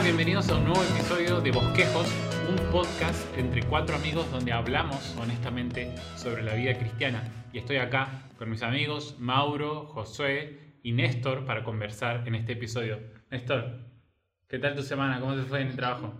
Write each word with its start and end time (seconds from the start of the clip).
Hola, 0.00 0.08
bienvenidos 0.08 0.48
a 0.48 0.56
un 0.56 0.64
nuevo 0.64 0.82
episodio 0.82 1.42
de 1.42 1.50
Bosquejos, 1.50 2.06
un 2.48 2.56
podcast 2.72 3.36
entre 3.36 3.62
cuatro 3.64 3.96
amigos 3.96 4.30
donde 4.32 4.50
hablamos 4.50 5.14
honestamente 5.20 5.94
sobre 6.16 6.42
la 6.42 6.54
vida 6.54 6.72
cristiana. 6.78 7.22
Y 7.52 7.58
estoy 7.58 7.76
acá 7.76 8.22
con 8.38 8.48
mis 8.48 8.62
amigos 8.62 9.16
Mauro, 9.18 9.84
Josué 9.88 10.78
y 10.82 10.92
Néstor 10.92 11.44
para 11.44 11.64
conversar 11.64 12.26
en 12.26 12.34
este 12.34 12.52
episodio. 12.54 12.98
Néstor, 13.30 13.90
¿qué 14.48 14.58
tal 14.58 14.74
tu 14.74 14.80
semana? 14.80 15.20
¿Cómo 15.20 15.34
te 15.34 15.42
fue 15.42 15.60
en 15.60 15.68
el 15.68 15.76
trabajo? 15.76 16.14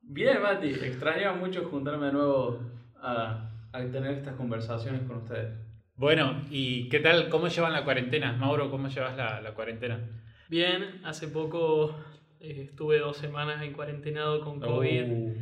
Bien, 0.00 0.40
Mati. 0.40 0.70
Extrañaba 0.70 1.36
mucho 1.36 1.68
juntarme 1.68 2.06
de 2.06 2.12
nuevo 2.12 2.58
a, 3.02 3.50
a 3.70 3.78
tener 3.92 4.12
estas 4.12 4.36
conversaciones 4.36 5.02
con 5.02 5.18
ustedes. 5.18 5.54
Bueno, 5.94 6.42
¿y 6.48 6.88
qué 6.88 7.00
tal? 7.00 7.28
¿Cómo 7.28 7.48
llevan 7.48 7.74
la 7.74 7.84
cuarentena? 7.84 8.32
Mauro, 8.32 8.70
¿cómo 8.70 8.88
llevas 8.88 9.14
la, 9.14 9.42
la 9.42 9.52
cuarentena? 9.52 10.00
Bien, 10.48 11.02
hace 11.04 11.28
poco 11.28 11.94
eh, 12.40 12.66
estuve 12.68 12.98
dos 12.98 13.16
semanas 13.16 13.62
en 13.62 13.72
cuarentenado 13.72 14.40
con 14.40 14.60
COVID. 14.60 15.04
Uh, 15.04 15.34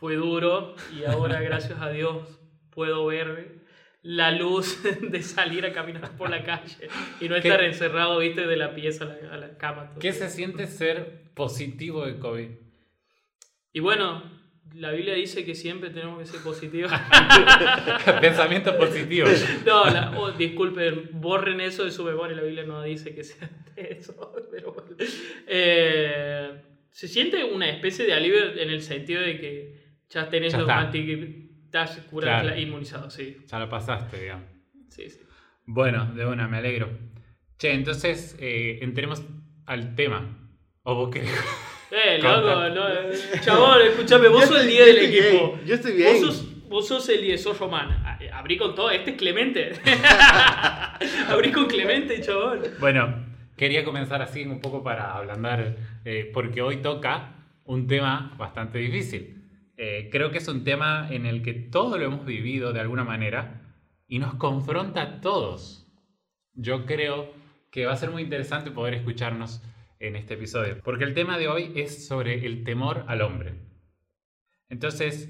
Fue 0.00 0.16
duro 0.16 0.74
y 0.98 1.04
ahora, 1.04 1.40
gracias 1.40 1.80
a 1.80 1.90
Dios, 1.90 2.40
puedo 2.70 3.06
ver 3.06 3.62
la 4.02 4.32
luz 4.32 4.82
de 5.10 5.22
salir 5.22 5.64
a 5.64 5.72
caminar 5.72 6.16
por 6.16 6.28
la 6.28 6.42
calle 6.42 6.88
y 7.20 7.28
no 7.28 7.36
estar 7.36 7.62
encerrado, 7.62 8.18
viste, 8.18 8.46
de 8.46 8.56
la 8.56 8.74
pieza 8.74 9.04
a 9.04 9.08
la, 9.08 9.34
a 9.34 9.36
la 9.36 9.56
cama. 9.58 9.90
todo. 9.90 10.00
¿Qué 10.00 10.12
se 10.12 10.28
siente 10.28 10.66
ser 10.66 11.30
positivo 11.34 12.04
de 12.04 12.18
COVID? 12.18 12.48
Y 13.72 13.80
bueno, 13.80 14.41
la 14.74 14.90
Biblia 14.92 15.14
dice 15.14 15.44
que 15.44 15.54
siempre 15.54 15.90
tenemos 15.90 16.18
que 16.18 16.26
ser 16.26 16.40
positivos. 16.42 16.90
Pensamiento 18.20 18.76
positivo. 18.76 19.28
No, 19.66 19.84
la- 19.86 20.12
oh, 20.18 20.30
disculpen, 20.32 21.10
borren 21.12 21.60
eso 21.60 21.84
de 21.84 21.90
su 21.90 22.04
memoria, 22.04 22.36
la 22.36 22.42
Biblia 22.42 22.64
no 22.64 22.82
dice 22.82 23.14
que 23.14 23.24
sea 23.24 23.48
eso. 23.76 24.32
Pero 24.50 24.72
bueno. 24.72 24.96
Eh, 25.46 26.50
se 26.90 27.08
siente 27.08 27.44
una 27.44 27.68
especie 27.68 28.04
de 28.06 28.12
alivio 28.14 28.54
en 28.58 28.70
el 28.70 28.82
sentido 28.82 29.20
de 29.22 29.38
que 29.40 29.82
ya 30.10 30.28
tenés 30.28 30.52
Ya 30.52 30.58
los 30.58 30.68
está. 30.68 30.80
anti... 30.80 31.38
Estás 31.64 31.96
curado, 32.10 32.42
Claro. 32.48 32.60
inmunizado, 32.60 33.08
sí. 33.08 33.38
Ya 33.46 33.58
lo 33.58 33.66
pasaste, 33.70 34.20
digamos. 34.20 34.44
sí, 34.90 35.08
sí. 35.08 35.20
Bueno, 35.64 36.12
de 36.14 36.26
una, 36.26 36.46
me 36.46 36.58
alegro. 36.58 36.90
Che, 37.56 37.72
entonces 37.72 38.36
eh, 38.40 38.80
entremos 38.82 39.22
al 39.64 39.94
tema. 39.94 40.50
¿O 40.82 40.94
vos 40.96 41.10
querés? 41.10 41.30
Eh, 41.94 42.18
loco, 42.22 42.68
no, 42.70 42.88
eh, 42.88 43.12
chabón, 43.42 43.82
escúchame, 43.82 44.28
vos 44.28 44.44
sos 44.46 44.62
el 44.62 44.68
estoy- 44.68 44.72
día 44.72 44.86
del 44.86 44.96
yo 44.96 45.02
estoy 45.02 45.18
equipo. 45.28 45.52
bien, 45.56 45.66
yo 45.66 45.74
estoy 45.74 45.92
bien. 45.92 46.12
Vos 46.12 46.20
sos, 46.36 46.68
vos 46.68 46.88
sos 46.88 47.08
el 47.10 47.20
Dieso 47.22 47.52
Román. 47.52 47.90
A- 47.90 48.18
Abrí 48.38 48.56
con 48.56 48.74
todo, 48.74 48.90
este 48.90 49.10
es 49.10 49.16
Clemente. 49.18 49.72
Abrí 51.28 51.52
con 51.52 51.66
Clemente, 51.66 52.20
chabón. 52.22 52.60
Bueno, 52.80 53.26
quería 53.56 53.84
comenzar 53.84 54.22
así 54.22 54.42
un 54.44 54.60
poco 54.60 54.82
para 54.82 55.14
ablandar, 55.14 55.76
eh, 56.04 56.30
porque 56.32 56.62
hoy 56.62 56.78
toca 56.78 57.34
un 57.64 57.86
tema 57.86 58.34
bastante 58.38 58.78
difícil. 58.78 59.38
Eh, 59.76 60.08
creo 60.10 60.30
que 60.30 60.38
es 60.38 60.48
un 60.48 60.64
tema 60.64 61.08
en 61.10 61.26
el 61.26 61.42
que 61.42 61.52
todos 61.52 61.98
lo 61.98 62.04
hemos 62.06 62.24
vivido 62.24 62.72
de 62.72 62.80
alguna 62.80 63.04
manera 63.04 63.60
y 64.08 64.18
nos 64.18 64.34
confronta 64.34 65.02
a 65.02 65.20
todos. 65.20 65.86
Yo 66.54 66.86
creo 66.86 67.32
que 67.70 67.86
va 67.86 67.92
a 67.92 67.96
ser 67.96 68.10
muy 68.10 68.22
interesante 68.22 68.70
poder 68.70 68.94
escucharnos 68.94 69.62
en 70.02 70.16
este 70.16 70.34
episodio, 70.34 70.80
porque 70.82 71.04
el 71.04 71.14
tema 71.14 71.38
de 71.38 71.48
hoy 71.48 71.72
es 71.76 72.06
sobre 72.06 72.44
el 72.44 72.64
temor 72.64 73.04
al 73.06 73.22
hombre. 73.22 73.54
Entonces, 74.68 75.28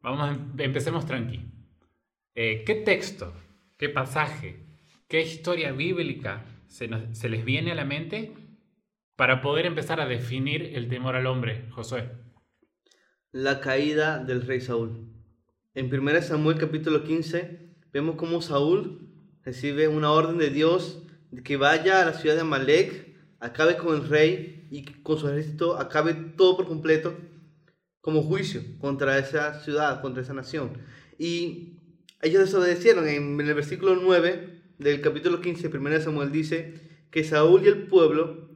vamos 0.00 0.36
em- 0.36 0.52
empecemos 0.58 1.04
tranqui. 1.04 1.40
Eh, 2.36 2.62
¿Qué 2.64 2.76
texto, 2.76 3.34
qué 3.76 3.88
pasaje, 3.88 4.64
qué 5.08 5.20
historia 5.20 5.72
bíblica 5.72 6.44
se, 6.68 6.88
se 7.12 7.28
les 7.28 7.44
viene 7.44 7.72
a 7.72 7.74
la 7.74 7.84
mente 7.84 8.32
para 9.16 9.40
poder 9.42 9.66
empezar 9.66 10.00
a 10.00 10.06
definir 10.06 10.62
el 10.74 10.88
temor 10.88 11.16
al 11.16 11.26
hombre, 11.26 11.68
Josué? 11.70 12.10
La 13.32 13.60
caída 13.60 14.22
del 14.22 14.42
rey 14.42 14.60
Saúl. 14.60 15.12
En 15.74 15.92
1 15.92 16.22
Samuel 16.22 16.58
capítulo 16.58 17.02
15 17.02 17.74
vemos 17.92 18.14
cómo 18.14 18.40
Saúl 18.42 19.10
recibe 19.42 19.88
una 19.88 20.12
orden 20.12 20.38
de 20.38 20.50
Dios 20.50 21.02
de 21.32 21.42
que 21.42 21.56
vaya 21.56 22.00
a 22.00 22.04
la 22.04 22.12
ciudad 22.12 22.36
de 22.36 22.42
Amalek, 22.42 23.03
acabe 23.44 23.76
con 23.76 23.94
el 23.94 24.08
rey 24.08 24.66
y 24.70 24.84
con 25.02 25.18
su 25.18 25.28
ejército 25.28 25.78
acabe 25.78 26.14
todo 26.14 26.56
por 26.56 26.66
completo 26.66 27.14
como 28.00 28.22
juicio 28.22 28.62
contra 28.78 29.18
esa 29.18 29.60
ciudad, 29.62 30.00
contra 30.00 30.22
esa 30.22 30.32
nación. 30.32 30.78
Y 31.18 31.78
ellos 32.22 32.42
desobedecieron. 32.42 33.06
En 33.06 33.38
el 33.38 33.54
versículo 33.54 33.96
9 33.96 34.62
del 34.78 35.00
capítulo 35.02 35.42
15 35.42 35.68
de 35.68 35.78
1 35.78 36.00
Samuel 36.00 36.32
dice 36.32 37.06
que 37.10 37.22
Saúl 37.22 37.64
y 37.64 37.68
el 37.68 37.86
pueblo 37.86 38.48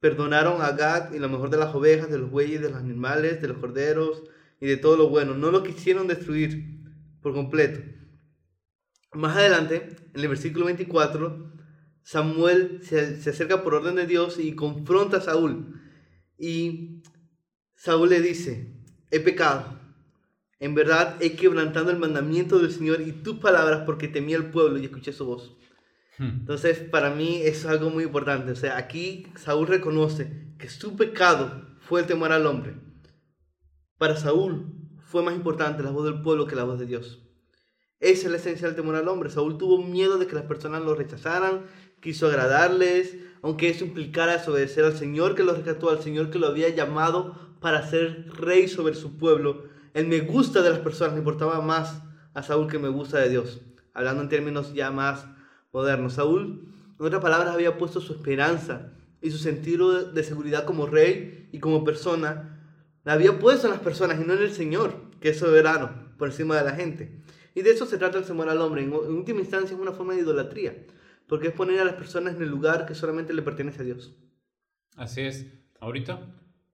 perdonaron 0.00 0.62
a 0.62 0.72
Gad 0.72 1.12
y 1.12 1.18
lo 1.18 1.28
mejor 1.28 1.50
de 1.50 1.58
las 1.58 1.74
ovejas, 1.74 2.10
de 2.10 2.18
los 2.18 2.30
bueyes, 2.30 2.62
de 2.62 2.70
los 2.70 2.78
animales, 2.78 3.42
de 3.42 3.48
los 3.48 3.58
corderos 3.58 4.22
y 4.58 4.66
de 4.66 4.78
todo 4.78 4.96
lo 4.96 5.10
bueno. 5.10 5.34
No 5.34 5.50
lo 5.50 5.62
quisieron 5.62 6.06
destruir 6.06 6.80
por 7.20 7.34
completo. 7.34 7.80
Más 9.12 9.36
adelante, 9.36 9.96
en 10.14 10.20
el 10.20 10.28
versículo 10.28 10.64
24, 10.64 11.59
Samuel 12.02 12.80
se, 12.82 13.20
se 13.20 13.30
acerca 13.30 13.62
por 13.62 13.74
orden 13.74 13.94
de 13.94 14.06
Dios 14.06 14.38
y 14.38 14.54
confronta 14.54 15.18
a 15.18 15.20
Saúl. 15.20 15.80
Y 16.38 17.02
Saúl 17.76 18.10
le 18.10 18.20
dice, 18.20 18.74
he 19.10 19.20
pecado. 19.20 19.78
En 20.58 20.74
verdad 20.74 21.16
he 21.20 21.36
quebrantado 21.36 21.90
el 21.90 21.98
mandamiento 21.98 22.58
del 22.58 22.70
Señor 22.70 23.00
y 23.00 23.12
tus 23.12 23.38
palabras 23.38 23.82
porque 23.86 24.08
temí 24.08 24.34
al 24.34 24.50
pueblo 24.50 24.78
y 24.78 24.84
escuché 24.84 25.12
su 25.12 25.24
voz. 25.24 25.56
Hmm. 26.18 26.40
Entonces, 26.40 26.78
para 26.78 27.10
mí 27.10 27.40
eso 27.42 27.66
es 27.66 27.66
algo 27.66 27.88
muy 27.88 28.04
importante. 28.04 28.52
O 28.52 28.56
sea, 28.56 28.76
aquí 28.76 29.26
Saúl 29.36 29.66
reconoce 29.66 30.54
que 30.58 30.68
su 30.68 30.96
pecado 30.96 31.78
fue 31.80 32.00
el 32.00 32.06
temor 32.06 32.32
al 32.32 32.46
hombre. 32.46 32.74
Para 33.96 34.16
Saúl 34.16 34.66
fue 35.02 35.22
más 35.22 35.34
importante 35.34 35.82
la 35.82 35.90
voz 35.90 36.04
del 36.04 36.22
pueblo 36.22 36.46
que 36.46 36.56
la 36.56 36.64
voz 36.64 36.78
de 36.78 36.86
Dios. 36.86 37.26
Esa 37.98 38.26
es 38.26 38.30
la 38.30 38.36
esencia 38.36 38.66
del 38.66 38.76
temor 38.76 38.96
al 38.96 39.08
hombre. 39.08 39.30
Saúl 39.30 39.58
tuvo 39.58 39.82
miedo 39.82 40.18
de 40.18 40.26
que 40.26 40.34
las 40.34 40.44
personas 40.44 40.82
lo 40.82 40.94
rechazaran, 40.94 41.66
quiso 42.00 42.26
agradarles, 42.26 43.16
aunque 43.42 43.68
eso 43.70 43.84
implicara 43.84 44.38
desobedecer 44.38 44.84
al 44.84 44.96
Señor 44.96 45.34
que 45.34 45.44
lo 45.44 45.54
rescató, 45.54 45.90
al 45.90 46.02
Señor 46.02 46.30
que 46.30 46.38
lo 46.38 46.46
había 46.46 46.68
llamado 46.68 47.34
para 47.60 47.88
ser 47.88 48.26
rey 48.34 48.68
sobre 48.68 48.94
su 48.94 49.16
pueblo. 49.16 49.64
El 49.94 50.06
me 50.06 50.20
gusta 50.20 50.62
de 50.62 50.70
las 50.70 50.78
personas 50.80 51.14
le 51.14 51.20
importaba 51.20 51.60
más 51.60 52.02
a 52.34 52.42
Saúl 52.42 52.68
que 52.68 52.78
me 52.78 52.88
gusta 52.88 53.18
de 53.18 53.28
Dios. 53.28 53.60
Hablando 53.92 54.22
en 54.22 54.28
términos 54.28 54.72
ya 54.74 54.90
más 54.90 55.26
modernos. 55.72 56.14
Saúl, 56.14 56.68
en 56.98 57.06
otras 57.06 57.22
palabras, 57.22 57.54
había 57.54 57.78
puesto 57.78 58.00
su 58.00 58.12
esperanza 58.12 58.92
y 59.20 59.30
su 59.30 59.38
sentido 59.38 60.12
de, 60.12 60.22
seguridad 60.22 60.64
como 60.64 60.86
rey 60.86 61.48
y 61.52 61.58
como 61.58 61.84
persona. 61.84 62.58
La 63.04 63.14
había 63.14 63.38
puesto 63.38 63.66
en 63.66 63.72
las 63.72 63.82
personas 63.82 64.20
y 64.20 64.24
no 64.24 64.34
en 64.34 64.42
el 64.42 64.52
Señor, 64.52 64.94
que 65.20 65.30
es 65.30 65.38
soberano 65.38 66.10
por 66.18 66.28
encima 66.28 66.56
de 66.56 66.64
la 66.64 66.72
gente. 66.72 67.20
Y 67.54 67.62
de 67.62 67.70
eso 67.70 67.86
se 67.86 67.98
trata 67.98 68.18
el 68.18 68.24
temor 68.24 68.48
al 68.48 68.60
hombre. 68.60 68.82
En 68.82 68.92
última 68.92 69.40
instancia 69.40 69.74
es 69.74 69.80
una 69.80 69.92
forma 69.92 70.14
de 70.14 70.20
idolatría, 70.20 70.86
porque 71.30 71.48
es 71.48 71.54
poner 71.54 71.80
a 71.80 71.84
las 71.84 71.94
personas 71.94 72.36
en 72.36 72.42
el 72.42 72.50
lugar 72.50 72.84
que 72.84 72.94
solamente 72.94 73.32
le 73.32 73.40
pertenece 73.40 73.80
a 73.80 73.84
Dios. 73.84 74.14
Así 74.96 75.22
es. 75.22 75.46
¿Ahorita? 75.80 76.20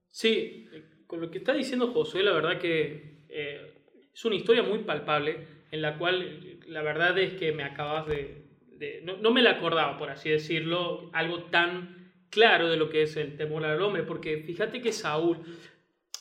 Sí, 0.09 0.67
con 1.05 1.21
lo 1.21 1.31
que 1.31 1.37
está 1.37 1.53
diciendo 1.53 1.93
Josué, 1.93 2.23
la 2.23 2.33
verdad 2.33 2.59
que 2.59 3.23
eh, 3.29 3.73
es 4.13 4.25
una 4.25 4.35
historia 4.35 4.63
muy 4.63 4.79
palpable 4.79 5.47
en 5.71 5.81
la 5.81 5.97
cual 5.97 6.59
la 6.67 6.81
verdad 6.81 7.17
es 7.17 7.33
que 7.35 7.53
me 7.53 7.63
acabas 7.63 8.07
de... 8.07 8.45
de- 8.71 9.01
no, 9.03 9.17
no 9.17 9.31
me 9.31 9.41
la 9.41 9.51
acordaba, 9.51 9.97
por 9.97 10.09
así 10.09 10.29
decirlo, 10.29 11.09
algo 11.13 11.43
tan 11.43 12.11
claro 12.29 12.67
de 12.69 12.77
lo 12.77 12.89
que 12.89 13.03
es 13.03 13.15
el 13.15 13.37
temor 13.37 13.63
al 13.63 13.81
hombre, 13.81 14.03
porque 14.03 14.39
fíjate 14.39 14.81
que 14.81 14.91
Saúl 14.91 15.37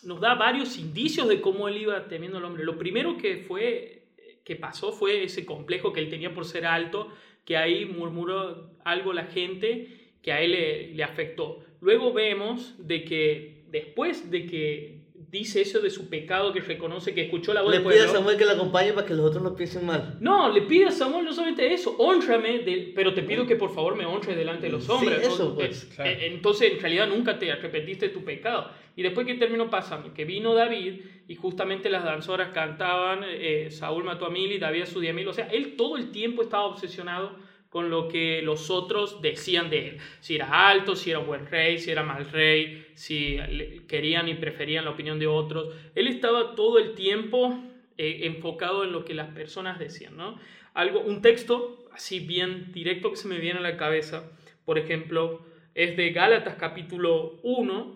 nos 0.05 0.21
da 0.21 0.35
varios 0.35 0.79
indicios 0.79 1.27
de 1.29 1.41
cómo 1.41 1.69
él 1.69 1.79
iba 1.79 2.07
temiendo 2.07 2.39
al 2.39 2.45
hombre. 2.45 2.65
Lo 2.65 2.79
primero 2.79 3.17
que 3.17 3.39
fue 3.39 4.05
que 4.45 4.55
pasó 4.55 4.93
fue 4.93 5.25
ese 5.25 5.45
complejo 5.45 5.93
que 5.93 5.99
él 5.99 6.09
tenía 6.09 6.33
por 6.33 6.45
ser 6.45 6.67
alto, 6.67 7.13
que 7.47 7.57
ahí 7.57 7.87
murmuró 7.87 8.71
algo 8.85 9.15
la 9.15 9.25
gente 9.25 9.89
que 10.21 10.33
a 10.33 10.43
él 10.43 10.53
le, 10.53 10.95
le 10.95 11.05
afectó. 11.05 11.65
Luego 11.81 12.13
vemos 12.13 12.75
de 12.87 13.05
que 13.05 13.63
después 13.71 14.31
de 14.31 14.47
que 14.47 14.96
dice 15.31 15.61
eso 15.61 15.81
de 15.81 15.91
su 15.91 16.09
pecado, 16.09 16.53
que 16.53 16.61
reconoce 16.61 17.13
que 17.13 17.23
escuchó 17.23 17.53
la 17.53 17.63
voz 17.63 17.71
Le 17.73 17.79
del 17.81 17.87
pide 17.89 18.01
a 18.05 18.09
Samuel 18.09 18.37
que 18.37 18.45
le 18.45 18.53
acompañe 18.53 18.93
para 18.93 19.07
que 19.07 19.15
los 19.15 19.27
otros 19.27 19.43
no 19.43 19.55
piensen 19.55 19.85
mal. 19.85 20.17
no, 20.21 20.49
le 20.49 20.63
pide 20.63 20.87
a 20.87 20.91
Samuel 20.91 21.25
no 21.25 21.33
solamente 21.33 21.73
eso, 21.73 21.95
honrame, 21.99 22.61
de- 22.61 22.93
pero 22.95 23.13
te 23.13 23.23
pido 23.23 23.45
que 23.47 23.57
por 23.57 23.71
favor 23.71 23.95
me 23.97 24.05
honres 24.07 24.37
delante 24.37 24.67
de 24.67 24.73
los 24.73 24.85
Sí, 24.85 24.93
hombres. 24.93 25.27
eso, 25.27 25.49
O- 25.49 25.55
pues, 25.55 25.85
eh, 25.85 25.89
claro. 25.95 26.11
eh, 26.11 26.27
Entonces, 26.27 26.73
en 26.73 26.79
realidad 26.79 27.07
nunca 27.09 27.39
te 27.39 27.51
arrepentiste 27.51 28.07
de 28.09 28.13
tu 28.15 28.25
pecado. 28.25 28.71
Y 28.95 29.03
después 29.03 29.27
que 29.27 29.35
terminó 29.35 29.69
pasando, 29.69 30.13
que 30.15 30.25
vino 30.25 30.55
David 30.55 31.03
y 31.29 31.35
justamente 31.35 31.91
las 31.91 32.05
danzoras 32.05 32.51
cantaban, 32.51 33.23
eh, 33.25 33.69
Saúl 33.71 34.05
mató 34.05 34.27
a 34.27 34.31
mil 34.31 34.51
y 34.53 34.59
David 34.59 34.83
a 34.83 34.87
su 34.87 35.01
diez 35.01 35.15
mil. 35.15 35.27
O 35.29 35.33
sea, 35.33 35.47
él 35.47 35.75
todo 35.77 35.97
el 35.97 36.11
tiempo 36.11 36.43
estaba 36.43 36.65
obsesionado 36.65 37.37
con 37.77 37.91
lo 37.91 38.09
que 38.09 38.41
los 38.41 38.71
otros 38.71 39.21
decían 39.21 39.69
de 39.69 39.89
él. 39.89 39.99
Si 40.21 40.35
era 40.35 40.71
alto, 40.71 40.97
si 40.97 41.11
era 41.11 41.19
buen 41.19 41.45
rey, 41.45 41.79
si 41.79 41.91
era 41.91 42.03
mal 42.03 42.25
rey, 42.31 42.87
si 42.95 43.37
querían 43.87 44.29
y 44.29 44.35
preferían 44.35 44.87
la 44.87 44.93
opinión 44.93 45.19
de 45.19 45.27
otros. 45.27 45.75
Él 45.95 46.07
estaba 46.09 46.55
todo 46.55 46.79
el 46.79 46.95
tiempo 46.95 47.63
eh, 47.99 48.21
enfocado 48.23 48.83
en 48.83 48.93
lo 48.93 49.05
que 49.05 49.13
las 49.13 49.29
personas 49.29 49.79
decían, 49.79 50.17
¿no? 50.17 50.39
Algo, 50.73 51.01
un 51.01 51.21
texto 51.21 51.85
así 51.93 52.19
bien 52.21 52.73
directo 52.73 53.11
que 53.11 53.17
se 53.19 53.29
me 53.29 53.39
viene 53.39 53.59
a 53.59 53.63
la 53.63 53.77
cabeza, 53.77 54.25
por 54.65 54.79
ejemplo, 54.79 55.45
es 55.75 55.99
de 55.99 56.13
Gálatas 56.13 56.55
capítulo 56.55 57.39
1, 57.43 57.95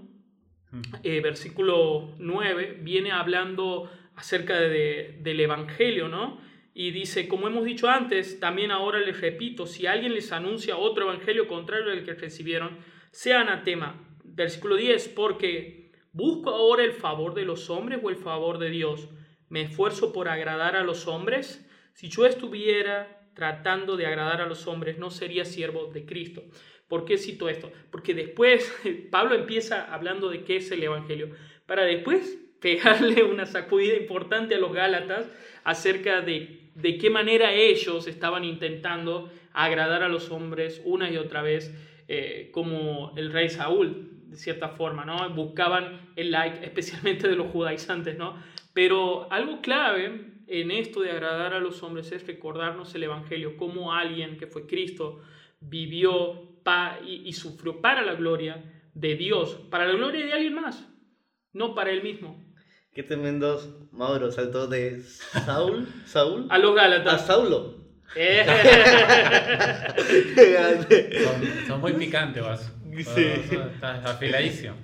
eh, 1.05 1.21
versículo 1.23 2.13
9, 2.19 2.77
viene 2.83 3.13
hablando 3.13 3.91
acerca 4.15 4.61
de- 4.61 5.17
del 5.23 5.41
Evangelio, 5.41 6.09
¿no? 6.09 6.39
Y 6.73 6.93
dice, 6.93 7.27
como 7.27 7.49
hemos 7.49 7.65
dicho 7.65 7.89
antes, 7.89 8.39
también 8.39 8.71
ahora 8.71 9.01
les 9.01 9.21
repito, 9.21 9.67
si 9.67 9.87
alguien 9.87 10.15
les 10.15 10.33
anuncia 10.33 10.77
otro 10.77 11.05
Evangelio 11.05 11.49
contrario 11.49 11.93
al 11.93 12.05
que 12.05 12.15
recibieron, 12.15 12.79
sea 13.11 13.41
anatema. 13.41 14.07
Versículo 14.25 14.77
10, 14.77 15.09
porque 15.09 15.93
busco 16.13 16.51
ahora 16.51 16.85
el 16.85 16.93
favor 16.93 17.35
de 17.35 17.45
los 17.45 17.71
hombres 17.71 18.01
o 18.03 18.11
el 18.11 18.17
favor 18.17 18.59
de 18.59 18.71
Dios. 18.71 19.09
Me 19.49 19.63
esfuerzo 19.63 20.13
por 20.13 20.29
agradar 20.29 20.77
a 20.77 20.85
los 20.85 21.09
hombres. 21.09 21.69
Si 21.93 22.09
yo 22.09 22.25
estuviera 22.25 23.29
tratando 23.35 23.97
de 23.97 24.07
agradar 24.07 24.41
a 24.41 24.47
los 24.47 24.67
hombres, 24.67 24.99
no 24.99 25.11
sería 25.11 25.45
siervo 25.45 25.87
de 25.87 26.05
Cristo. 26.07 26.45
¿Por 26.89 27.05
qué 27.05 27.19
cito 27.19 27.49
esto? 27.49 27.71
Porque 27.91 28.15
después 28.15 28.73
Pablo 29.11 29.35
empieza 29.35 29.93
hablando 29.93 30.29
de 30.29 30.45
qué 30.45 30.57
es 30.57 30.71
el 30.71 30.83
Evangelio, 30.83 31.31
para 31.67 31.85
después 31.85 32.39
pegarle 32.61 33.23
una 33.31 33.47
sacudida 33.47 33.97
importante 33.97 34.55
a 34.55 34.59
los 34.59 34.73
Gálatas 34.73 35.31
acerca 35.65 36.21
de, 36.21 36.71
de 36.75 36.99
qué 36.99 37.11
manera 37.11 37.53
ellos 37.53 38.07
estaban 38.07 38.45
intentando 38.45 39.31
agradar 39.53 40.03
a 40.03 40.09
los 40.09 40.31
hombres 40.31 40.81
una 40.85 41.11
y 41.11 41.17
otra 41.17 41.43
vez, 41.43 41.75
eh, 42.09 42.51
como 42.53 43.13
el 43.17 43.33
rey 43.33 43.49
Saúl, 43.49 44.09
de 44.31 44.37
cierta 44.37 44.69
forma, 44.69 45.05
¿no? 45.05 45.29
Buscaban 45.31 46.13
el 46.17 46.31
like, 46.31 46.59
especialmente 46.65 47.29
de 47.29 47.37
los 47.37 47.49
judaizantes, 47.49 48.17
¿no? 48.17 48.37
Pero 48.73 49.31
algo 49.33 49.61
clave 49.61 50.27
en 50.47 50.71
esto 50.71 51.01
de 51.01 51.11
agradar 51.11 51.53
a 51.55 51.61
los 51.61 51.83
hombres 51.83 52.11
es 52.13 52.27
recordarnos 52.27 52.95
el 52.95 53.03
Evangelio, 53.05 53.57
como 53.57 53.93
alguien 53.93 54.37
que 54.37 54.47
fue 54.47 54.67
Cristo 54.67 55.21
vivió 55.61 56.61
pa- 56.63 56.99
y, 57.05 57.23
y 57.29 57.33
sufrió 57.33 57.81
para 57.81 58.03
la 58.03 58.15
gloria 58.15 58.63
de 58.95 59.15
Dios, 59.17 59.57
para 59.71 59.87
la 59.87 59.93
gloria 59.95 60.25
de 60.27 60.33
alguien 60.33 60.55
más, 60.55 60.89
no 61.53 61.75
para 61.75 61.91
él 61.91 62.03
mismo. 62.03 62.50
Qué 62.93 63.03
tremendos. 63.03 63.69
Mauro 63.93 64.31
saltó 64.33 64.67
de 64.67 65.01
Saúl, 65.03 65.87
Saúl 66.07 66.47
A 66.51 66.59
los 66.59 66.73
a 66.73 66.83
Gálatas. 66.83 67.27
Saulo. 67.27 67.79
Eh. 68.17 68.45
Son, 71.23 71.67
son 71.67 71.81
muy 71.81 71.93
picantes, 71.93 72.43
vas. 72.43 72.73
Sí. 73.15 73.23
Estás 73.25 74.05
afiladísimo. 74.05 74.75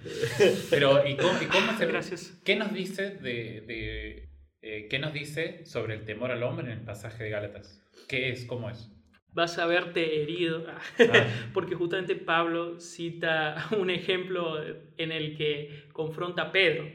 Pero, 0.70 1.06
¿y 1.06 1.16
cómo, 1.16 1.32
y 1.42 1.46
cómo 1.46 1.76
se, 1.76 1.86
Gracias. 1.86 2.40
¿Qué 2.44 2.54
nos 2.56 2.72
dice 2.72 3.10
de, 3.10 3.62
de, 3.66 4.28
eh, 4.62 4.86
qué 4.88 4.98
nos 5.00 5.12
dice 5.12 5.66
sobre 5.66 5.94
el 5.94 6.04
temor 6.04 6.30
al 6.30 6.42
hombre 6.44 6.66
en 6.66 6.72
el 6.78 6.84
pasaje 6.84 7.24
de 7.24 7.30
Gálatas? 7.30 7.82
¿Qué 8.08 8.30
es? 8.30 8.44
¿Cómo 8.44 8.70
es? 8.70 8.88
Vas 9.32 9.58
a 9.58 9.66
verte 9.66 10.22
herido, 10.22 10.64
Ah, 10.68 10.78
porque 11.52 11.74
justamente 11.74 12.14
Pablo 12.14 12.78
cita 12.80 13.66
un 13.76 13.90
ejemplo 13.90 14.56
en 14.96 15.12
el 15.12 15.36
que 15.36 15.88
confronta 15.92 16.42
a 16.42 16.52
Pedro, 16.52 16.88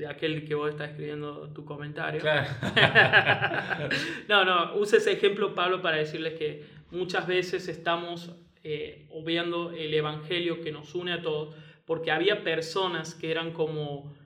de 0.00 0.06
aquel 0.06 0.46
que 0.46 0.54
vos 0.54 0.70
estás 0.70 0.90
escribiendo 0.90 1.50
tu 1.52 1.66
comentario. 1.66 2.20
claro. 2.20 2.48
no, 4.28 4.44
no, 4.46 4.74
usa 4.76 4.96
ese 4.96 5.12
ejemplo 5.12 5.54
Pablo 5.54 5.82
para 5.82 5.98
decirles 5.98 6.38
que 6.38 6.64
muchas 6.90 7.26
veces 7.26 7.68
estamos 7.68 8.34
eh, 8.64 9.06
obviando 9.10 9.72
el 9.72 9.92
evangelio 9.92 10.62
que 10.62 10.72
nos 10.72 10.94
une 10.94 11.12
a 11.12 11.20
todos, 11.20 11.54
porque 11.84 12.10
había 12.10 12.42
personas 12.42 13.14
que 13.14 13.30
eran 13.30 13.52
como, 13.52 14.16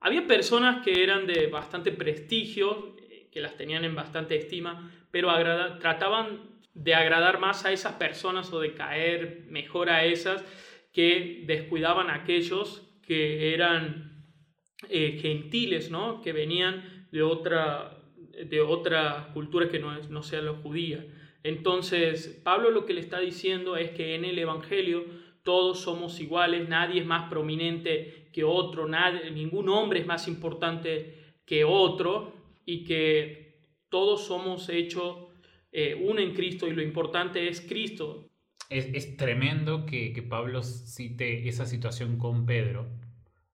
había 0.00 0.26
personas 0.26 0.84
que 0.84 1.02
eran 1.02 1.26
de 1.26 1.46
bastante 1.46 1.92
prestigio, 1.92 2.94
eh, 3.08 3.28
que 3.32 3.40
las 3.40 3.56
tenían 3.56 3.86
en 3.86 3.94
bastante 3.94 4.36
estima, 4.36 4.92
pero 5.10 5.30
agrada- 5.30 5.78
trataban 5.78 6.50
de 6.74 6.94
agradar 6.94 7.38
más 7.38 7.64
a 7.64 7.72
esas 7.72 7.94
personas 7.94 8.52
o 8.52 8.60
de 8.60 8.74
caer 8.74 9.44
mejor 9.48 9.88
a 9.88 10.04
esas 10.04 10.44
que 10.92 11.44
descuidaban 11.46 12.10
a 12.10 12.16
aquellos 12.16 12.82
que 13.06 13.54
eran 13.54 14.11
eh, 14.88 15.18
gentiles, 15.20 15.90
¿no? 15.90 16.20
Que 16.20 16.32
venían 16.32 17.06
de 17.12 17.22
otra, 17.22 17.98
de 18.44 18.60
otra 18.60 19.30
cultura 19.32 19.68
que 19.68 19.78
no, 19.78 19.96
es, 19.96 20.10
no 20.10 20.22
sea 20.22 20.42
la 20.42 20.54
judía. 20.54 21.06
Entonces, 21.44 22.40
Pablo 22.42 22.70
lo 22.70 22.86
que 22.86 22.94
le 22.94 23.00
está 23.00 23.20
diciendo 23.20 23.76
es 23.76 23.90
que 23.90 24.14
en 24.14 24.24
el 24.24 24.38
Evangelio 24.38 25.04
todos 25.42 25.80
somos 25.80 26.20
iguales, 26.20 26.68
nadie 26.68 27.00
es 27.00 27.06
más 27.06 27.28
prominente 27.28 28.28
que 28.32 28.44
otro, 28.44 28.86
nadie, 28.86 29.30
ningún 29.30 29.68
hombre 29.68 30.00
es 30.00 30.06
más 30.06 30.28
importante 30.28 31.34
que 31.44 31.64
otro 31.64 32.32
y 32.64 32.84
que 32.84 33.56
todos 33.88 34.26
somos 34.26 34.68
hechos 34.68 35.16
eh, 35.72 36.00
uno 36.00 36.20
en 36.20 36.34
Cristo 36.34 36.68
y 36.68 36.72
lo 36.72 36.82
importante 36.82 37.48
es 37.48 37.60
Cristo. 37.60 38.28
Es, 38.70 38.88
es 38.94 39.16
tremendo 39.16 39.84
que, 39.84 40.12
que 40.12 40.22
Pablo 40.22 40.62
cite 40.62 41.48
esa 41.48 41.66
situación 41.66 42.18
con 42.18 42.46
Pedro 42.46 42.86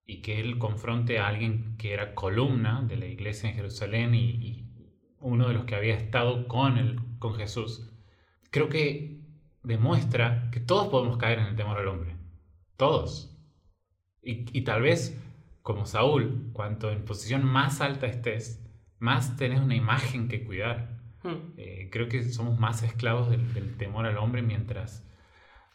y 0.08 0.22
que 0.22 0.40
él 0.40 0.58
confronte 0.58 1.18
a 1.18 1.28
alguien 1.28 1.76
que 1.76 1.92
era 1.92 2.14
columna 2.14 2.82
de 2.82 2.96
la 2.96 3.06
iglesia 3.06 3.50
en 3.50 3.56
Jerusalén 3.56 4.14
y, 4.14 4.30
y 4.30 4.68
uno 5.20 5.46
de 5.46 5.52
los 5.52 5.66
que 5.66 5.74
había 5.74 5.94
estado 5.94 6.48
con, 6.48 6.78
el, 6.78 6.98
con 7.18 7.34
Jesús. 7.34 7.92
Creo 8.50 8.70
que 8.70 9.20
demuestra 9.62 10.48
que 10.50 10.60
todos 10.60 10.88
podemos 10.88 11.18
caer 11.18 11.40
en 11.40 11.46
el 11.48 11.56
temor 11.56 11.76
al 11.76 11.88
hombre. 11.88 12.16
Todos. 12.78 13.38
Y, 14.22 14.46
y 14.58 14.62
tal 14.62 14.80
vez, 14.80 15.22
como 15.60 15.84
Saúl, 15.84 16.50
cuanto 16.54 16.90
en 16.90 17.04
posición 17.04 17.44
más 17.44 17.82
alta 17.82 18.06
estés, 18.06 18.66
más 18.98 19.36
tenés 19.36 19.60
una 19.60 19.76
imagen 19.76 20.28
que 20.28 20.42
cuidar. 20.42 21.02
Hmm. 21.22 21.52
Eh, 21.58 21.90
creo 21.92 22.08
que 22.08 22.22
somos 22.24 22.58
más 22.58 22.82
esclavos 22.82 23.28
del, 23.28 23.52
del 23.52 23.76
temor 23.76 24.06
al 24.06 24.16
hombre 24.16 24.40
mientras 24.40 25.06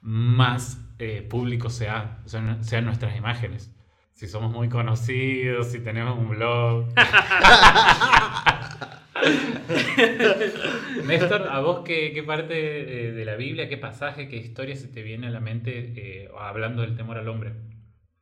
más 0.02 0.84
eh, 0.98 1.22
público 1.22 1.70
sea, 1.70 2.24
sean, 2.26 2.64
sean 2.64 2.86
nuestras 2.86 3.16
imágenes. 3.16 3.72
Si 4.14 4.28
somos 4.28 4.52
muy 4.52 4.70
conocidos, 4.70 5.68
si 5.68 5.80
tenemos 5.80 6.18
un 6.18 6.30
blog. 6.30 6.86
Néstor, 11.06 11.48
¿a 11.50 11.60
vos 11.62 11.82
qué, 11.86 12.12
qué 12.14 12.24
parte 12.24 13.08
eh, 13.08 13.12
de 13.12 13.26
la 13.26 13.36
Biblia, 13.36 13.70
qué 13.70 13.78
pasaje, 13.78 14.28
qué 14.28 14.38
historia 14.38 14.76
se 14.76 14.88
te 14.88 15.02
viene 15.02 15.28
a 15.28 15.32
la 15.32 15.40
mente 15.40 15.94
eh, 16.24 16.30
hablando 16.38 16.82
del 16.82 16.96
temor 16.96 17.18
al 17.18 17.28
hombre? 17.28 17.54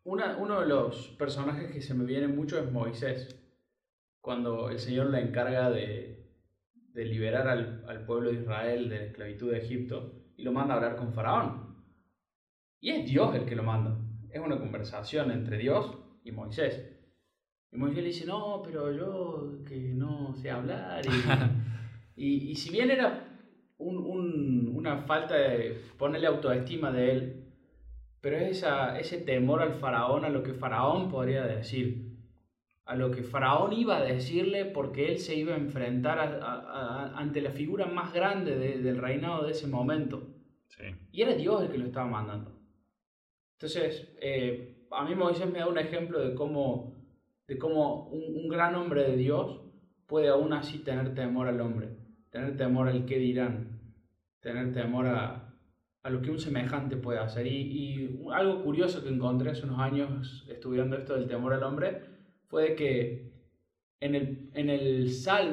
Una- 0.04 0.38
uno 0.38 0.62
de 0.62 0.68
los 0.68 1.08
personajes 1.20 1.72
que 1.72 1.82
se 1.82 1.94
me 1.94 2.06
viene 2.06 2.28
mucho 2.28 2.60
es 2.60 2.72
Moisés, 2.72 3.38
cuando 4.22 4.70
el 4.70 4.80
Señor 4.80 5.10
le 5.10 5.22
encarga 5.22 5.70
de, 5.70 6.28
de 6.94 7.06
liberar 7.06 7.48
al, 7.48 7.84
al 7.88 8.06
pueblo 8.06 8.32
de 8.32 8.42
Israel 8.42 8.90
de 8.90 8.98
la 8.98 9.06
esclavitud 9.06 9.52
de 9.52 9.60
Egipto 9.60 10.14
y 10.38 10.44
lo 10.44 10.52
manda 10.52 10.74
a 10.74 10.78
hablar 10.78 10.96
con 10.96 11.14
Faraón. 11.14 11.72
Y 12.80 12.92
es 12.92 13.06
Dios 13.06 13.36
el 13.36 13.46
que 13.46 13.56
lo 13.56 13.64
manda. 13.64 13.98
Es 14.34 14.40
una 14.42 14.58
conversación 14.60 15.32
entre 15.32 15.58
Dios 15.58 15.98
y 16.24 16.32
Moisés. 16.32 16.88
Y 17.72 17.78
Moisés 17.78 17.98
le 18.04 18.08
dice, 18.10 18.26
no, 18.26 18.62
pero 18.64 18.92
yo 18.92 19.64
que 19.68 19.94
no 19.94 20.34
sé 20.36 20.50
hablar. 20.52 21.02
Y, 22.16 22.26
y, 22.48 22.52
y 22.52 22.56
si 22.56 22.70
bien 22.72 22.92
era 22.92 23.28
un- 23.78 23.98
un- 23.98 24.72
una 24.76 24.98
falta 25.00 25.36
de 25.36 25.82
ponerle 25.98 26.28
autoestima 26.28 26.92
de 26.92 27.12
él, 27.12 27.44
pero 28.22 28.38
es 28.38 28.58
esa, 28.58 29.00
ese 29.00 29.18
temor 29.20 29.62
al 29.62 29.74
faraón, 29.74 30.26
a 30.26 30.30
lo 30.30 30.44
que 30.44 30.54
faraón 30.54 31.10
podría 31.10 31.44
decir, 31.44 32.12
a 32.86 32.96
lo 32.96 33.10
que 33.10 33.24
faraón 33.24 33.74
iba 33.74 33.98
a 33.98 34.04
decirle 34.04 34.66
porque 34.66 35.12
él 35.12 35.18
se 35.18 35.36
iba 35.36 35.54
a 35.54 35.58
enfrentar 35.58 36.20
a- 36.20 36.24
a- 36.44 36.60
a- 37.14 37.18
ante 37.18 37.42
la 37.42 37.52
figura 37.52 37.86
más 37.88 38.14
grande 38.14 38.58
de- 38.58 38.80
del 38.80 38.98
reinado 38.98 39.46
de 39.46 39.52
ese 39.54 39.68
momento. 39.68 40.28
Sí. 40.68 40.84
Y 41.12 41.22
era 41.22 41.34
Dios 41.36 41.64
el 41.64 41.70
que 41.72 41.78
lo 41.78 41.86
estaba 41.86 42.06
mandando. 42.08 42.61
Entonces, 43.62 44.12
eh, 44.20 44.88
a 44.90 45.06
mí 45.06 45.14
Moisés 45.14 45.48
me 45.48 45.60
da 45.60 45.68
un 45.68 45.78
ejemplo 45.78 46.20
de 46.20 46.34
cómo, 46.34 46.96
de 47.48 47.60
cómo 47.60 48.08
un, 48.08 48.44
un 48.44 48.50
gran 48.50 48.74
hombre 48.74 49.04
de 49.04 49.16
Dios 49.16 49.62
puede 50.08 50.30
aún 50.30 50.52
así 50.52 50.80
tener 50.80 51.14
temor 51.14 51.48
al 51.48 51.62
hombre, 51.62 51.90
tener 52.32 52.58
temor 52.58 52.88
al 52.88 53.06
qué 53.06 53.20
dirán, 53.20 53.80
tener 54.40 54.74
temor 54.74 55.06
a, 55.06 55.54
a 56.02 56.10
lo 56.10 56.24
que 56.24 56.32
un 56.32 56.40
semejante 56.40 56.98
puede 56.98 57.20
hacer. 57.20 57.46
Y, 57.46 58.20
algo 58.34 58.64
curioso 58.64 59.04
que 59.04 59.10
encontré 59.10 59.52
hace 59.52 59.66
unos 59.66 59.80
años 59.80 60.44
estudiando 60.50 60.98
esto 60.98 61.14
del 61.14 61.28
temor 61.28 61.54
al 61.54 61.62
hombre 61.62 62.02
fue 62.48 62.74
que 62.76 63.32
en 64.00 64.16
el, 64.16 64.50
en 64.56 64.72
el 64.72 65.12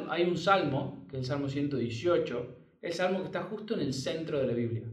hay 0.09 0.25
un 0.25 0.39
salmo, 0.39 1.07
que 1.11 1.17
es 1.17 1.25
el 1.25 1.27
Salmo 1.27 1.47
118, 1.47 2.57
el 2.81 2.93
salmo 2.95 3.19
que 3.19 3.27
está 3.27 3.43
justo 3.43 3.75
en 3.75 3.81
el 3.81 3.93
centro 3.93 4.39
de 4.39 4.47
la 4.47 4.55
Biblia. 4.55 4.85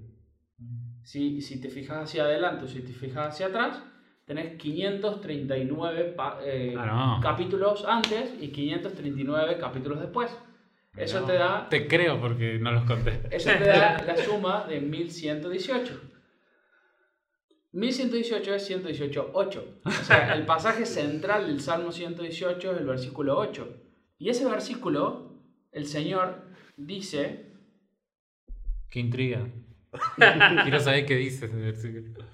Si, 1.05 1.39
si 1.41 1.61
te 1.61 1.69
fijas 1.69 2.03
hacia 2.03 2.23
adelante 2.23 2.65
o 2.65 2.67
si 2.67 2.81
te 2.81 2.91
fijas 2.91 3.27
hacia 3.29 3.45
atrás, 3.47 3.81
tenés 4.25 4.57
539 4.57 6.03
pa- 6.15 6.39
eh, 6.43 6.73
Ah, 6.77 7.17
no. 7.17 7.21
capítulos 7.21 7.85
antes 7.87 8.33
y 8.41 8.47
539 8.49 9.57
capítulos 9.59 9.99
después. 9.99 10.35
Eso 10.97 11.19
No, 11.19 11.25
te 11.27 11.33
da 11.33 11.69
Te 11.69 11.87
creo 11.87 12.19
porque 12.19 12.57
no 12.57 12.71
los 12.71 12.85
conté. 12.85 13.21
eso 13.29 13.51
te 13.57 13.65
da 13.67 14.01
la 14.07 14.17
suma 14.17 14.65
de 14.67 14.79
1118. 14.81 16.01
1118 17.73 18.55
es 18.55 18.65
118, 18.65 19.31
8. 19.33 19.79
O 19.85 19.91
sea, 19.91 20.33
el 20.33 20.45
pasaje 20.45 20.85
central 20.85 21.47
del 21.47 21.59
Salmo 21.59 21.91
118 21.91 22.71
es 22.71 22.77
el 22.79 22.85
versículo 22.87 23.37
8. 23.37 23.77
Y 24.17 24.29
ese 24.29 24.45
versículo, 24.45 25.33
el 25.71 25.85
Señor 25.85 26.45
dice, 26.77 27.51
Qué 28.89 29.01
intriga. 29.01 29.45
Quiero 30.63 30.79
saber 30.79 31.05
qué 31.05 31.15
dice 31.15 31.45
ese 31.45 31.55
versículo. 31.55 32.25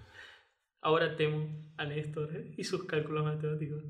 Ahora 0.83 1.15
temo 1.15 1.47
a 1.77 1.85
Néstor 1.85 2.35
¿eh? 2.35 2.53
y 2.57 2.63
sus 2.63 2.85
cálculos 2.85 3.23
matemáticos. 3.23 3.83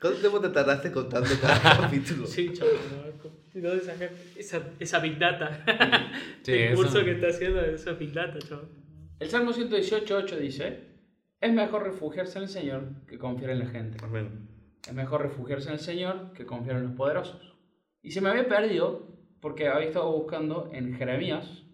¿Cuánto 0.00 0.20
tiempo 0.20 0.40
te 0.40 0.48
tardaste 0.50 0.92
contando 0.92 1.28
cada 1.40 1.60
capítulo? 1.80 2.26
Sí, 2.26 2.52
chaval. 2.52 2.74
¿no? 3.54 3.60
¿Dónde 3.60 3.84
sacar 3.84 4.10
esa, 4.36 4.62
esa 4.78 5.00
Big 5.00 5.18
Data? 5.18 5.64
Sí, 6.42 6.52
el 6.52 6.72
eso 6.72 6.76
curso 6.82 6.98
no. 7.00 7.04
que 7.04 7.10
está 7.12 7.28
haciendo 7.28 7.60
es 7.60 7.80
esa 7.80 7.92
Big 7.94 8.12
Data, 8.12 8.38
chaval. 8.38 8.68
El 9.18 9.28
Salmo 9.28 9.52
118.8 9.52 10.36
dice, 10.38 10.80
es 11.40 11.52
mejor 11.52 11.82
refugiarse 11.82 12.38
en 12.38 12.44
el 12.44 12.48
Señor 12.48 12.84
que 13.08 13.18
confiar 13.18 13.50
en 13.50 13.58
la 13.58 13.66
gente. 13.66 13.98
Amén. 14.02 14.48
Es 14.86 14.94
mejor 14.94 15.22
refugiarse 15.22 15.68
en 15.68 15.74
el 15.74 15.80
Señor 15.80 16.32
que 16.34 16.46
confiar 16.46 16.76
en 16.76 16.84
los 16.84 16.92
poderosos. 16.92 17.56
Y 18.02 18.12
se 18.12 18.20
me 18.20 18.30
había 18.30 18.48
perdido 18.48 19.08
porque 19.40 19.68
había 19.68 19.88
estado 19.88 20.10
buscando 20.12 20.70
en 20.72 20.94
Jeremías 20.94 21.64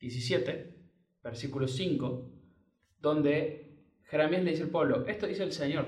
17, 0.00 0.74
versículo 1.22 1.68
5, 1.68 2.30
donde 3.00 3.80
Jeremías 4.04 4.44
le 4.44 4.50
dice 4.50 4.64
al 4.64 4.70
pueblo, 4.70 5.06
esto 5.06 5.26
dice 5.26 5.42
el 5.42 5.52
Señor, 5.52 5.86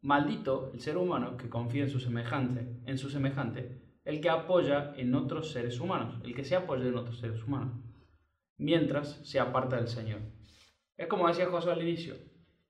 maldito 0.00 0.70
el 0.72 0.80
ser 0.80 0.96
humano 0.96 1.36
que 1.36 1.48
confía 1.48 1.84
en 1.84 1.90
su 1.90 2.00
semejante, 2.00 2.66
en 2.86 2.98
su 2.98 3.10
semejante, 3.10 3.80
el 4.04 4.20
que 4.20 4.28
apoya 4.28 4.92
en 4.96 5.14
otros 5.14 5.50
seres 5.52 5.80
humanos, 5.80 6.20
el 6.24 6.34
que 6.34 6.44
se 6.44 6.56
apoya 6.56 6.86
en 6.86 6.96
otros 6.96 7.18
seres 7.18 7.42
humanos, 7.42 7.74
mientras 8.58 9.20
se 9.22 9.40
aparta 9.40 9.76
del 9.76 9.88
Señor. 9.88 10.20
Es 10.96 11.06
como 11.06 11.28
decía 11.28 11.46
Josué 11.46 11.72
al 11.72 11.82
inicio, 11.82 12.14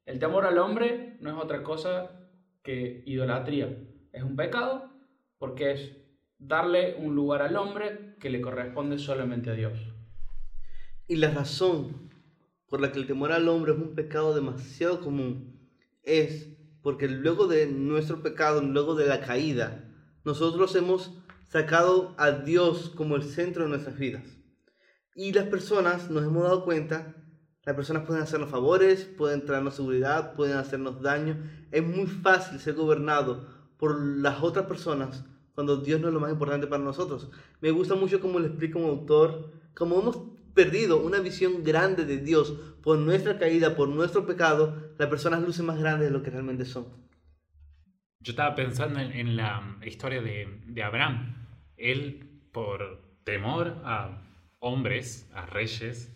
el 0.07 0.19
temor 0.19 0.45
al 0.45 0.59
hombre 0.59 1.16
no 1.21 1.31
es 1.31 1.43
otra 1.43 1.62
cosa 1.62 2.21
que 2.62 3.02
idolatría. 3.07 3.75
Es 4.12 4.23
un 4.23 4.37
pecado 4.37 4.90
porque 5.38 5.73
es 5.73 5.97
darle 6.38 6.97
un 6.97 7.14
lugar 7.14 7.43
al 7.43 7.57
hombre 7.57 8.16
que 8.21 8.31
le 8.31 8.40
corresponde 8.40 8.99
solamente 8.99 9.50
a 9.50 9.54
Dios. 9.54 9.94
Y 11.06 11.16
la 11.16 11.30
razón 11.30 12.11
por 12.66 12.80
la 12.80 12.90
que 12.90 12.99
el 12.99 13.06
temor 13.06 13.30
al 13.30 13.49
hombre 13.49 13.73
es 13.73 13.78
un 13.78 13.94
pecado 13.94 14.34
demasiado 14.34 15.00
común 15.00 15.70
es 16.02 16.49
porque 16.82 17.08
luego 17.08 17.46
de 17.46 17.66
nuestro 17.66 18.23
pecado, 18.23 18.62
luego 18.62 18.94
de 18.94 19.06
la 19.06 19.20
caída, 19.20 19.84
nosotros 20.25 20.75
hemos 20.76 21.12
sacado 21.42 22.14
a 22.16 22.30
Dios 22.30 22.90
como 22.96 23.16
el 23.16 23.23
centro 23.23 23.64
de 23.64 23.68
nuestras 23.68 23.99
vidas. 23.99 24.25
Y 25.14 25.32
las 25.32 25.44
personas 25.44 26.11
nos 26.11 26.25
hemos 26.25 26.42
dado 26.42 26.64
cuenta, 26.64 27.14
las 27.64 27.76
personas 27.76 28.06
pueden 28.06 28.23
hacernos 28.23 28.49
favores, 28.49 29.04
pueden 29.04 29.44
traernos 29.44 29.75
seguridad, 29.75 30.34
pueden 30.34 30.56
hacernos 30.56 31.02
daño. 31.02 31.37
Es 31.70 31.87
muy 31.87 32.06
fácil 32.06 32.58
ser 32.58 32.75
gobernado 32.75 33.46
por 33.76 34.00
las 34.00 34.42
otras 34.42 34.66
personas 34.66 35.25
cuando 35.54 35.76
Dios 35.76 36.00
no 36.00 36.08
es 36.08 36.14
lo 36.14 36.20
más 36.20 36.32
importante 36.32 36.66
para 36.66 36.82
nosotros. 36.82 37.30
Me 37.61 37.70
gusta 37.70 37.94
mucho 37.94 38.20
como 38.20 38.40
le 38.40 38.49
explica 38.49 38.78
un 38.78 38.87
autor, 38.87 39.52
como 39.75 40.00
hemos 40.00 40.34
perdido 40.54 40.99
una 41.02 41.20
visión 41.20 41.62
grande 41.64 42.04
de 42.04 42.18
Dios 42.18 42.52
por 42.82 42.99
nuestra 42.99 43.38
caída, 43.38 43.76
por 43.76 43.88
nuestro 43.88 44.26
pecado, 44.26 44.92
las 44.99 45.08
personas 45.08 45.42
lucen 45.42 45.66
más 45.66 45.78
grandes 45.78 46.08
de 46.08 46.12
lo 46.12 46.23
que 46.23 46.30
realmente 46.30 46.64
son. 46.64 46.87
Yo 48.20 48.30
estaba 48.32 48.54
pensando 48.54 49.00
en, 49.00 49.12
en 49.12 49.37
la 49.37 49.78
historia 49.84 50.23
de, 50.23 50.49
de 50.66 50.82
Abraham. 50.82 51.34
Él, 51.76 52.40
por 52.52 53.02
temor 53.25 53.82
a 53.84 54.23
hombres, 54.61 55.28
a 55.34 55.44
reyes, 55.46 56.11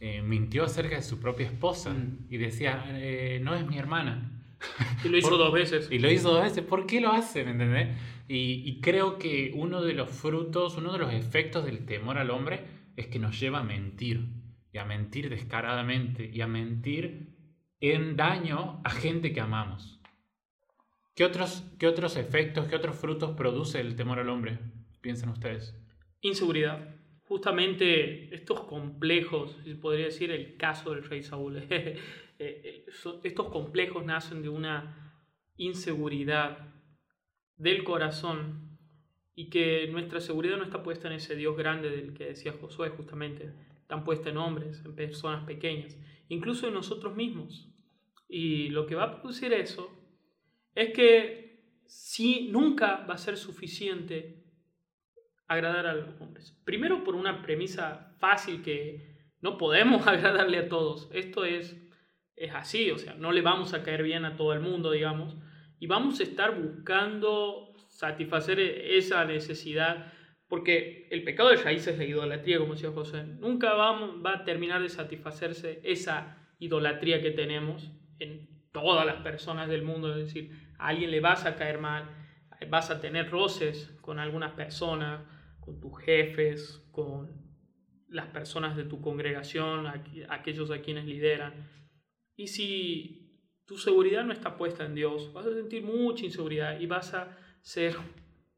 eh, 0.00 0.22
mintió 0.22 0.64
acerca 0.64 0.96
de 0.96 1.02
su 1.02 1.18
propia 1.20 1.46
esposa 1.46 1.90
Mm. 1.90 2.26
y 2.30 2.36
decía, 2.38 2.84
eh, 2.88 3.40
no 3.42 3.54
es 3.54 3.66
mi 3.66 3.78
hermana. 3.78 4.32
Y 5.04 5.08
lo 5.08 5.18
hizo 5.18 5.28
Por- 5.30 5.38
dos 5.38 5.52
veces. 5.52 5.88
Y 5.90 5.98
lo 5.98 6.10
hizo 6.10 6.30
dos 6.30 6.42
veces. 6.42 6.64
¿Por 6.64 6.86
qué 6.86 7.00
lo 7.00 7.12
hace? 7.12 7.44
¿Me 7.44 7.50
entendés? 7.50 7.96
Y, 8.28 8.62
y 8.68 8.80
creo 8.80 9.18
que 9.18 9.52
uno 9.54 9.82
de 9.82 9.92
los 9.92 10.08
frutos, 10.10 10.76
uno 10.78 10.92
de 10.92 10.98
los 10.98 11.12
efectos 11.12 11.64
del 11.66 11.84
temor 11.84 12.16
al 12.18 12.30
hombre 12.30 12.64
es 12.96 13.06
que 13.08 13.18
nos 13.18 13.38
lleva 13.38 13.60
a 13.60 13.64
mentir. 13.64 14.28
Y 14.72 14.78
a 14.78 14.84
mentir 14.84 15.30
descaradamente. 15.30 16.30
Y 16.32 16.40
a 16.40 16.46
mentir 16.46 17.36
en 17.80 18.16
daño 18.16 18.80
a 18.84 18.90
gente 18.90 19.32
que 19.32 19.40
amamos. 19.40 20.00
¿Qué 21.14 21.24
otros, 21.24 21.64
qué 21.78 21.86
otros 21.86 22.16
efectos, 22.16 22.66
qué 22.66 22.76
otros 22.76 22.96
frutos 22.96 23.36
produce 23.36 23.80
el 23.80 23.96
temor 23.96 24.18
al 24.18 24.28
hombre? 24.28 24.58
Piensen 25.00 25.30
ustedes. 25.30 25.74
Inseguridad. 26.20 26.94
Justamente 27.24 28.34
estos 28.34 28.60
complejos, 28.64 29.56
podría 29.80 30.06
decir 30.06 30.30
el 30.30 30.56
caso 30.56 30.90
del 30.92 31.04
rey 31.04 31.22
Saúl, 31.22 31.56
eh, 31.70 31.98
eh, 32.38 32.84
estos 33.24 33.48
complejos 33.48 34.04
nacen 34.04 34.42
de 34.42 34.48
una 34.48 35.22
inseguridad 35.56 36.74
del 37.56 37.82
corazón 37.82 38.65
y 39.36 39.50
que 39.50 39.86
nuestra 39.88 40.20
seguridad 40.20 40.56
no 40.56 40.64
está 40.64 40.82
puesta 40.82 41.06
en 41.06 41.14
ese 41.14 41.36
Dios 41.36 41.56
grande 41.56 41.90
del 41.90 42.14
que 42.14 42.24
decía 42.24 42.54
Josué 42.58 42.88
justamente, 42.88 43.52
están 43.82 44.02
puesta 44.02 44.30
en 44.30 44.38
hombres, 44.38 44.82
en 44.84 44.96
personas 44.96 45.44
pequeñas, 45.44 45.96
incluso 46.28 46.66
en 46.66 46.74
nosotros 46.74 47.14
mismos. 47.14 47.68
Y 48.28 48.70
lo 48.70 48.86
que 48.86 48.94
va 48.94 49.04
a 49.04 49.20
producir 49.20 49.52
eso 49.52 49.88
es 50.74 50.92
que 50.92 51.82
si 51.84 52.48
nunca 52.48 53.06
va 53.06 53.14
a 53.14 53.18
ser 53.18 53.36
suficiente 53.36 54.42
agradar 55.48 55.86
a 55.86 55.94
los 55.94 56.20
hombres. 56.20 56.58
Primero 56.64 57.04
por 57.04 57.14
una 57.14 57.42
premisa 57.42 58.16
fácil 58.18 58.62
que 58.62 59.16
no 59.42 59.58
podemos 59.58 60.06
agradarle 60.06 60.58
a 60.58 60.68
todos. 60.68 61.08
Esto 61.12 61.44
es, 61.44 61.76
es 62.36 62.54
así, 62.54 62.90
o 62.90 62.98
sea, 62.98 63.14
no 63.14 63.32
le 63.32 63.42
vamos 63.42 63.74
a 63.74 63.82
caer 63.82 64.02
bien 64.02 64.24
a 64.24 64.36
todo 64.36 64.52
el 64.52 64.60
mundo, 64.60 64.90
digamos, 64.90 65.36
y 65.78 65.86
vamos 65.86 66.20
a 66.20 66.22
estar 66.22 66.60
buscando 66.60 67.65
satisfacer 67.96 68.60
esa 68.60 69.24
necesidad, 69.24 70.12
porque 70.48 71.08
el 71.10 71.24
pecado 71.24 71.48
de 71.48 71.56
raíz 71.56 71.86
es 71.86 71.98
la 71.98 72.04
idolatría, 72.04 72.58
como 72.58 72.74
decía 72.74 72.90
José. 72.92 73.24
Nunca 73.24 73.74
vamos, 73.74 74.24
va 74.24 74.34
a 74.34 74.44
terminar 74.44 74.82
de 74.82 74.88
satisfacerse 74.88 75.80
esa 75.82 76.38
idolatría 76.58 77.20
que 77.20 77.30
tenemos 77.30 77.90
en 78.18 78.48
todas 78.72 79.06
las 79.06 79.22
personas 79.22 79.68
del 79.68 79.82
mundo, 79.82 80.10
es 80.14 80.26
decir, 80.26 80.50
a 80.78 80.88
alguien 80.88 81.10
le 81.10 81.20
vas 81.20 81.46
a 81.46 81.56
caer 81.56 81.78
mal, 81.78 82.04
vas 82.68 82.90
a 82.90 83.00
tener 83.00 83.30
roces 83.30 83.96
con 84.02 84.18
algunas 84.18 84.52
personas, 84.52 85.22
con 85.60 85.80
tus 85.80 85.98
jefes, 85.98 86.86
con 86.92 87.46
las 88.08 88.26
personas 88.26 88.76
de 88.76 88.84
tu 88.84 89.00
congregación, 89.00 89.86
aqu- 89.86 90.26
aquellos 90.28 90.70
a 90.70 90.80
quienes 90.80 91.06
lideran. 91.06 91.68
Y 92.36 92.48
si 92.48 93.40
tu 93.66 93.78
seguridad 93.78 94.24
no 94.24 94.32
está 94.32 94.56
puesta 94.56 94.84
en 94.84 94.94
Dios, 94.94 95.32
vas 95.32 95.46
a 95.46 95.54
sentir 95.54 95.82
mucha 95.82 96.24
inseguridad 96.24 96.78
y 96.78 96.86
vas 96.86 97.14
a 97.14 97.36
ser, 97.66 97.96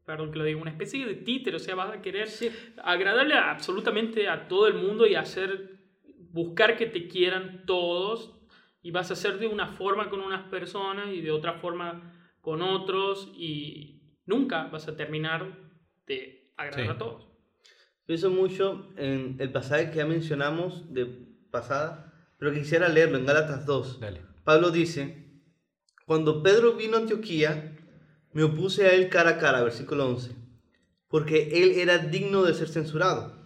perdón 0.05 0.31
que 0.31 0.37
lo 0.37 0.43
diga, 0.45 0.61
una 0.61 0.69
especie 0.69 1.03
de 1.03 1.15
títere, 1.15 1.55
o 1.55 1.59
sea, 1.59 1.73
vas 1.73 1.91
a 1.91 2.01
querer 2.01 2.27
agradarle 2.83 3.33
a- 3.33 3.49
absolutamente 3.49 4.29
a 4.29 4.47
todo 4.47 4.67
el 4.67 4.75
mundo 4.75 5.07
y 5.07 5.15
hacer, 5.15 5.79
buscar 6.31 6.77
que 6.77 6.85
te 6.85 7.07
quieran 7.07 7.63
todos 7.65 8.35
y 8.83 8.91
vas 8.91 9.09
a 9.09 9.13
hacer 9.13 9.39
de 9.39 9.47
una 9.47 9.65
forma 9.67 10.11
con 10.11 10.21
unas 10.21 10.43
personas 10.49 11.07
y 11.11 11.21
de 11.21 11.31
otra 11.31 11.53
forma 11.53 12.13
con 12.41 12.61
otros 12.61 13.31
y 13.35 14.03
nunca 14.27 14.67
vas 14.67 14.87
a 14.87 14.95
terminar 14.95 15.57
de 16.05 16.51
agradar 16.55 16.85
Sí. 16.85 16.91
a 16.91 16.97
todos. 16.99 17.27
Pienso 18.05 18.29
mucho 18.29 18.89
en 18.95 19.37
el 19.39 19.51
pasaje 19.51 19.89
que 19.89 19.97
ya 19.97 20.05
mencionamos 20.05 20.93
de 20.93 21.05
pasada, 21.49 22.13
pero 22.37 22.53
quisiera 22.53 22.87
leerlo 22.89 23.17
en 23.17 23.25
Gálatas 23.25 23.65
2. 23.65 23.99
Dale. 23.99 24.21
Pablo 24.43 24.69
dice, 24.69 25.25
cuando 26.05 26.43
Pedro 26.43 26.73
vino 26.73 26.95
a 26.97 26.99
Antioquía, 26.99 27.75
me 28.31 28.43
opuse 28.43 28.85
a 28.85 28.93
él 28.93 29.09
cara 29.09 29.31
a 29.31 29.37
cara, 29.37 29.63
versículo 29.63 30.07
11, 30.07 30.31
porque 31.07 31.61
él 31.63 31.73
era 31.77 31.97
digno 31.97 32.43
de 32.43 32.53
ser 32.53 32.69
censurado. 32.69 33.39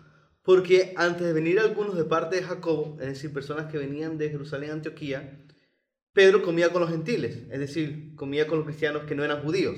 Porque 0.43 0.93
antes 0.97 1.25
de 1.25 1.31
venir 1.31 1.57
algunos 1.59 1.95
de 1.95 2.03
parte 2.03 2.35
de 2.35 2.43
Jacobo, 2.43 2.97
es 2.99 3.07
decir, 3.07 3.31
personas 3.31 3.71
que 3.71 3.77
venían 3.77 4.17
de 4.17 4.29
Jerusalén 4.29 4.71
a 4.71 4.73
Antioquía, 4.73 5.39
Pedro 6.11 6.43
comía 6.43 6.69
con 6.69 6.81
los 6.81 6.91
gentiles, 6.91 7.43
es 7.49 7.59
decir, 7.59 8.13
comía 8.15 8.45
con 8.45 8.57
los 8.57 8.67
cristianos 8.67 9.03
que 9.03 9.15
no 9.15 9.23
eran 9.23 9.41
judíos. 9.41 9.77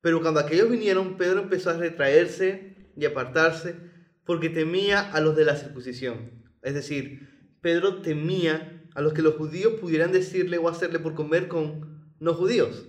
Pero 0.00 0.22
cuando 0.22 0.40
aquellos 0.40 0.70
vinieron, 0.70 1.16
Pedro 1.18 1.40
empezó 1.40 1.70
a 1.70 1.76
retraerse 1.76 2.90
y 2.96 3.04
apartarse 3.04 3.76
porque 4.24 4.48
temía 4.48 5.00
a 5.00 5.20
los 5.20 5.36
de 5.36 5.44
la 5.44 5.56
circuncisión. 5.56 6.42
Es 6.62 6.74
decir, 6.74 7.28
Pedro 7.60 8.02
temía 8.02 8.82
a 8.94 9.02
los 9.02 9.12
que 9.12 9.22
los 9.22 9.34
judíos 9.34 9.74
pudieran 9.74 10.10
decirle 10.10 10.58
o 10.58 10.68
hacerle 10.68 10.98
por 10.98 11.14
comer 11.14 11.48
con 11.48 12.14
no 12.18 12.34
judíos. 12.34 12.86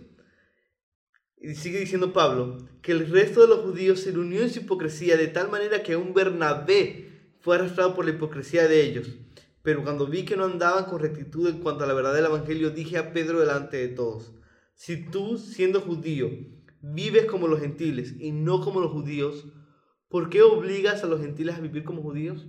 Y 1.44 1.56
sigue 1.56 1.82
diciendo 1.82 2.14
Pablo 2.14 2.58
que 2.82 2.94
el 2.94 3.10
resto 3.10 3.42
de 3.42 3.48
los 3.48 3.60
judíos 3.60 4.00
se 4.00 4.18
unió 4.18 4.42
en 4.42 4.50
su 4.50 4.62
hipocresía 4.62 5.18
de 5.18 5.28
tal 5.28 5.52
manera 5.52 5.84
que 5.84 5.98
un 5.98 6.14
Bernabé 6.14 7.34
fue 7.42 7.58
arrastrado 7.58 7.94
por 7.94 8.06
la 8.06 8.12
hipocresía 8.12 8.66
de 8.70 8.82
ellos. 8.82 9.10
Pero 9.62 9.84
cuando 9.84 10.08
vi 10.08 10.24
que 10.24 10.38
no 10.38 10.46
andaban 10.46 10.86
con 10.86 11.02
rectitud 11.02 11.50
en 11.50 11.60
cuanto 11.60 11.84
a 11.84 11.88
la 11.88 11.94
verdad 11.94 12.14
del 12.14 12.26
Evangelio, 12.26 12.70
dije 12.70 12.98
a 12.98 13.12
Pedro 13.12 13.42
delante 13.42 13.76
de 13.76 13.90
todos, 13.90 14.32
si 14.74 15.06
tú, 15.06 15.38
siendo 15.38 15.82
judío, 15.82 16.30
vives 16.82 17.26
como 17.26 17.50
los 17.50 17.60
gentiles 17.60 18.16
y 18.20 18.32
no 18.32 18.62
como 18.62 18.80
los 18.80 18.94
judíos, 18.94 19.46
¿por 20.08 20.30
qué 20.30 20.42
obligas 20.44 21.04
a 21.04 21.08
los 21.08 21.20
gentiles 21.20 21.56
a 21.56 21.60
vivir 21.62 21.84
como 21.84 22.02
judíos? 22.02 22.48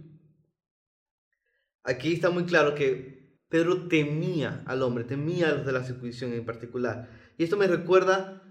Aquí 1.83 2.13
está 2.13 2.31
muy 2.31 2.45
claro 2.45 2.77
que 2.77 3.41
Pedro 3.49 3.89
temía 3.89 4.63
al 4.67 4.83
hombre, 4.83 5.03
temía 5.03 5.49
a 5.49 5.55
los 5.55 5.67
de 5.67 5.73
la 5.73 5.83
circuncisión 5.83 6.33
en 6.33 6.45
particular. 6.45 7.11
Y 7.37 7.43
esto 7.43 7.57
me 7.57 7.67
recuerda 7.67 8.44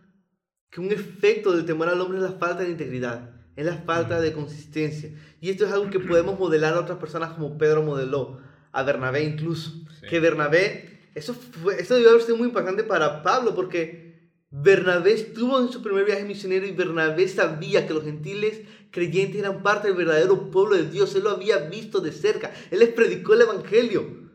que 0.74 0.82
un 0.82 0.92
efecto 0.92 1.52
del 1.52 1.66
temor 1.66 1.88
al 1.88 2.02
hombre 2.02 2.18
es 2.18 2.24
la 2.24 2.32
falta 2.32 2.64
de 2.64 2.72
integridad, 2.72 3.30
es 3.56 3.64
la 3.64 3.78
falta 3.78 4.20
de 4.20 4.34
consistencia. 4.34 5.12
Y 5.40 5.52
esto 5.52 5.66
es 5.66 5.72
algo 5.72 5.92
que 5.92 6.00
podemos 6.00 6.40
modelar 6.40 6.74
a 6.74 6.80
otras 6.80 6.98
personas 6.98 7.34
como 7.34 7.60
Pedro 7.60 7.84
modeló. 7.84 8.42
a 8.72 8.82
Bernabé 8.82 9.24
incluso. 9.24 9.70
Sí. 10.00 10.08
Que 10.10 10.20
Bernabé, 10.20 11.12
eso, 11.14 11.36
fue, 11.36 11.80
eso 11.80 11.94
debió 11.94 12.10
haber 12.10 12.24
sido 12.24 12.38
muy 12.38 12.48
importante 12.48 12.84
para 12.84 13.22
Pablo 13.22 13.54
porque 13.54 14.32
Bernabé 14.50 15.14
estuvo 15.14 15.60
en 15.62 15.70
su 15.70 15.84
primer 15.84 16.06
viaje 16.06 16.24
misionero 16.24 16.66
y 16.66 16.72
Bernabé 16.72 17.28
sabía 17.28 17.86
que 17.86 17.94
los 17.94 18.04
gentiles 18.04 18.62
creyentes 18.90 19.42
eran 19.42 19.62
parte 19.62 19.90
del 19.90 19.98
verdadero 19.98 20.50
pueblo 20.50 20.76
de 20.76 20.90
Dios. 20.90 21.14
Él 21.14 21.26
lo 21.26 21.30
había 21.30 21.58
visto 21.70 22.00
de 22.00 22.12
cerca. 22.12 22.52
Él 22.72 22.80
les 22.80 22.90
predicó 22.90 23.36
el 23.36 23.42
Evangelio. 23.42 24.32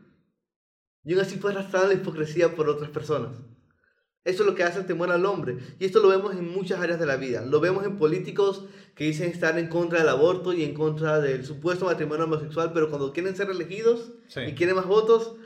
Y 1.02 1.14
aún 1.14 1.20
así 1.20 1.36
fue 1.36 1.50
arrastrado 1.50 1.88
la 1.88 1.94
hipocresía 1.94 2.54
por 2.54 2.68
otras 2.68 2.90
personas. 2.90 3.32
Eso 4.28 4.42
es 4.42 4.46
lo 4.46 4.54
que 4.54 4.62
hace 4.62 4.78
el 4.80 4.84
temor 4.86 5.10
al 5.10 5.24
hombre. 5.24 5.56
Y 5.78 5.86
esto 5.86 6.00
lo 6.00 6.08
vemos 6.08 6.36
en 6.36 6.46
muchas 6.46 6.80
áreas 6.80 7.00
de 7.00 7.06
la 7.06 7.16
vida. 7.16 7.46
Lo 7.46 7.60
vemos 7.60 7.86
en 7.86 7.96
políticos 7.96 8.66
que 8.94 9.04
dicen 9.04 9.30
estar 9.30 9.58
en 9.58 9.68
contra 9.68 10.00
del 10.00 10.08
aborto 10.10 10.52
y 10.52 10.64
en 10.64 10.74
contra 10.74 11.18
del 11.18 11.46
supuesto 11.46 11.86
matrimonio 11.86 12.26
homosexual, 12.26 12.72
pero 12.74 12.90
cuando 12.90 13.10
quieren 13.14 13.34
ser 13.34 13.48
elegidos 13.48 14.12
Sí. 14.28 14.40
y 14.40 14.52
quieren 14.52 14.76
más 14.76 14.84
votos, 14.86 15.36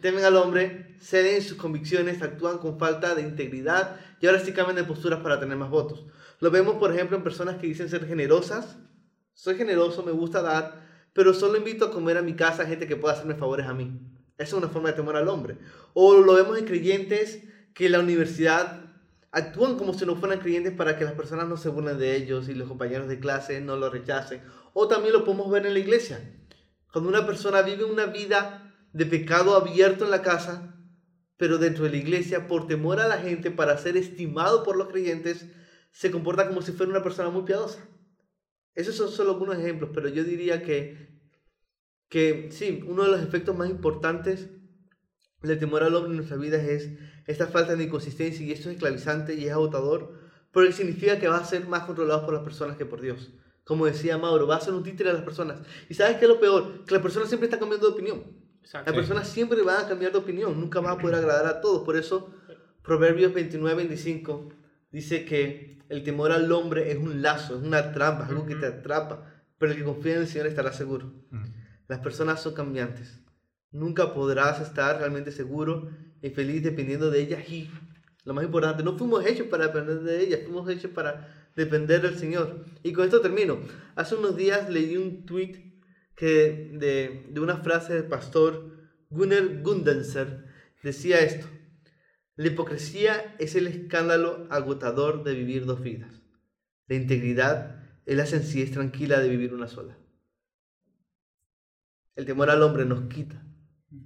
temen 0.00 0.24
al 0.24 0.36
hombre, 0.36 0.96
ceden 0.98 1.34
en 1.36 1.42
sus 1.42 1.58
convicciones, 1.58 2.22
actúan 2.22 2.56
con 2.56 2.78
falta 2.78 3.14
de 3.14 3.20
integridad 3.20 4.00
y 4.20 4.26
ahora 4.26 4.40
sí 4.40 4.52
cambian 4.52 4.76
de 4.76 4.84
posturas 4.84 5.20
para 5.20 5.38
tener 5.38 5.58
más 5.58 5.68
votos. 5.68 6.06
Lo 6.40 6.50
vemos, 6.50 6.76
por 6.76 6.90
ejemplo, 6.90 7.18
en 7.18 7.22
personas 7.22 7.56
que 7.58 7.66
dicen 7.66 7.90
ser 7.90 8.06
generosas. 8.06 8.78
Soy 9.34 9.56
generoso, 9.56 10.02
me 10.04 10.12
gusta 10.12 10.40
dar, 10.40 10.80
pero 11.12 11.34
solo 11.34 11.58
invito 11.58 11.84
a 11.84 11.90
comer 11.90 12.16
a 12.16 12.22
mi 12.22 12.34
casa 12.34 12.62
a 12.62 12.66
gente 12.66 12.86
que 12.86 12.96
pueda 12.96 13.12
hacerme 13.12 13.34
favores 13.34 13.66
a 13.66 13.74
mí. 13.74 14.00
Esa 14.38 14.56
es 14.56 14.62
una 14.62 14.68
forma 14.68 14.88
de 14.88 14.94
temor 14.94 15.16
al 15.16 15.28
hombre. 15.28 15.58
O 15.92 16.14
lo 16.16 16.32
vemos 16.34 16.56
en 16.58 16.64
creyentes 16.64 17.42
que 17.74 17.88
la 17.88 18.00
universidad 18.00 18.92
actúan 19.30 19.78
como 19.78 19.94
si 19.94 20.04
no 20.04 20.16
fueran 20.16 20.40
creyentes 20.40 20.74
para 20.74 20.98
que 20.98 21.04
las 21.04 21.14
personas 21.14 21.48
no 21.48 21.56
se 21.56 21.70
burlen 21.70 21.98
de 21.98 22.14
ellos 22.16 22.48
y 22.48 22.54
los 22.54 22.68
compañeros 22.68 23.08
de 23.08 23.18
clase 23.18 23.60
no 23.60 23.76
lo 23.76 23.90
rechacen. 23.90 24.42
O 24.74 24.88
también 24.88 25.14
lo 25.14 25.24
podemos 25.24 25.50
ver 25.50 25.66
en 25.66 25.72
la 25.72 25.80
iglesia. 25.80 26.20
Cuando 26.92 27.08
una 27.08 27.26
persona 27.26 27.62
vive 27.62 27.84
una 27.84 28.06
vida 28.06 28.74
de 28.92 29.06
pecado 29.06 29.56
abierto 29.56 30.04
en 30.04 30.10
la 30.10 30.22
casa, 30.22 30.76
pero 31.38 31.58
dentro 31.58 31.84
de 31.84 31.90
la 31.90 31.96
iglesia, 31.96 32.46
por 32.46 32.66
temor 32.66 33.00
a 33.00 33.08
la 33.08 33.18
gente, 33.18 33.50
para 33.50 33.78
ser 33.78 33.96
estimado 33.96 34.62
por 34.62 34.76
los 34.76 34.88
creyentes, 34.88 35.46
se 35.90 36.10
comporta 36.10 36.46
como 36.46 36.62
si 36.62 36.72
fuera 36.72 36.90
una 36.90 37.02
persona 37.02 37.30
muy 37.30 37.42
piadosa. 37.42 37.80
Esos 38.74 38.94
son 38.94 39.10
solo 39.10 39.32
algunos 39.32 39.58
ejemplos, 39.58 39.90
pero 39.94 40.08
yo 40.08 40.24
diría 40.24 40.62
que, 40.62 41.20
que 42.08 42.48
sí, 42.52 42.84
uno 42.86 43.04
de 43.04 43.10
los 43.10 43.22
efectos 43.22 43.56
más 43.56 43.68
importantes 43.68 44.50
del 45.42 45.58
temor 45.58 45.82
al 45.82 45.94
hombre 45.94 46.10
en 46.10 46.16
nuestras 46.18 46.40
vidas 46.40 46.62
es 46.64 46.90
esta 47.26 47.46
falta 47.46 47.76
de 47.76 47.84
inconsistencia 47.84 48.44
y 48.44 48.52
esto 48.52 48.68
es 48.68 48.76
esclavizante 48.76 49.34
y 49.34 49.46
es 49.46 49.52
agotador, 49.52 50.12
porque 50.50 50.72
significa 50.72 51.18
que 51.18 51.28
va 51.28 51.38
a 51.38 51.44
ser 51.44 51.66
más 51.66 51.84
controlado 51.84 52.24
por 52.24 52.34
las 52.34 52.42
personas 52.42 52.76
que 52.76 52.84
por 52.84 53.00
Dios. 53.00 53.32
Como 53.64 53.86
decía 53.86 54.18
Mauro, 54.18 54.46
va 54.46 54.56
a 54.56 54.60
ser 54.60 54.74
un 54.74 54.82
títere 54.82 55.10
de 55.10 55.14
las 55.14 55.24
personas. 55.24 55.60
¿Y 55.88 55.94
sabes 55.94 56.16
qué 56.16 56.24
es 56.24 56.28
lo 56.28 56.40
peor? 56.40 56.84
Que 56.84 56.94
las 56.94 57.02
personas 57.02 57.28
siempre 57.28 57.46
están 57.46 57.60
cambiando 57.60 57.86
de 57.86 57.92
opinión. 57.92 58.22
Exacto. 58.60 58.90
Las 58.90 58.98
personas 58.98 59.28
siempre 59.28 59.62
van 59.62 59.84
a 59.84 59.88
cambiar 59.88 60.12
de 60.12 60.18
opinión, 60.18 60.60
nunca 60.60 60.80
van 60.80 60.98
a 60.98 60.98
poder 60.98 61.16
agradar 61.16 61.46
a 61.46 61.60
todos. 61.60 61.84
Por 61.84 61.96
eso, 61.96 62.30
Proverbios 62.82 63.32
29, 63.32 63.76
25 63.76 64.48
dice 64.90 65.24
que 65.24 65.78
el 65.88 66.02
temor 66.02 66.32
al 66.32 66.50
hombre 66.50 66.90
es 66.90 66.98
un 66.98 67.22
lazo, 67.22 67.56
es 67.56 67.62
una 67.62 67.92
trampa, 67.92 68.24
es 68.24 68.30
algo 68.30 68.46
que 68.46 68.56
te 68.56 68.66
atrapa, 68.66 69.24
pero 69.58 69.72
el 69.72 69.78
que 69.78 69.84
confía 69.84 70.14
en 70.14 70.22
el 70.22 70.26
Señor 70.26 70.46
estará 70.48 70.72
seguro. 70.72 71.12
Mm. 71.30 71.44
Las 71.88 72.00
personas 72.00 72.42
son 72.42 72.54
cambiantes. 72.54 73.21
Nunca 73.72 74.12
podrás 74.12 74.60
estar 74.60 74.98
realmente 74.98 75.32
seguro 75.32 75.90
y 76.20 76.30
feliz 76.30 76.62
dependiendo 76.62 77.10
de 77.10 77.20
ellas 77.20 77.48
y 77.48 77.70
lo 78.24 78.34
más 78.34 78.44
importante, 78.44 78.84
no 78.84 78.96
fuimos 78.96 79.26
hechos 79.26 79.48
para 79.48 79.66
depender 79.66 80.00
de 80.00 80.22
ellas, 80.22 80.40
fuimos 80.44 80.68
hechos 80.68 80.92
para 80.92 81.50
depender 81.56 82.02
del 82.02 82.16
Señor. 82.16 82.64
Y 82.82 82.92
con 82.92 83.04
esto 83.04 83.20
termino. 83.20 83.58
Hace 83.96 84.14
unos 84.14 84.36
días 84.36 84.70
leí 84.70 84.96
un 84.96 85.26
tweet 85.26 85.72
que 86.14 86.70
de, 86.74 87.26
de 87.30 87.40
una 87.40 87.56
frase 87.56 87.94
del 87.94 88.04
pastor 88.04 88.78
Gunnar 89.10 89.62
Gundenser. 89.62 90.44
Decía 90.84 91.20
esto. 91.20 91.48
La 92.36 92.46
hipocresía 92.46 93.34
es 93.38 93.56
el 93.56 93.66
escándalo 93.66 94.46
agotador 94.50 95.24
de 95.24 95.34
vivir 95.34 95.66
dos 95.66 95.82
vidas. 95.82 96.22
La 96.86 96.94
integridad 96.94 97.82
es 98.06 98.16
la 98.16 98.26
sencillez 98.26 98.70
tranquila 98.70 99.18
de 99.18 99.28
vivir 99.28 99.52
una 99.52 99.66
sola. 99.66 99.98
El 102.14 102.24
temor 102.24 102.50
al 102.50 102.62
hombre 102.62 102.84
nos 102.84 103.08
quita 103.08 103.42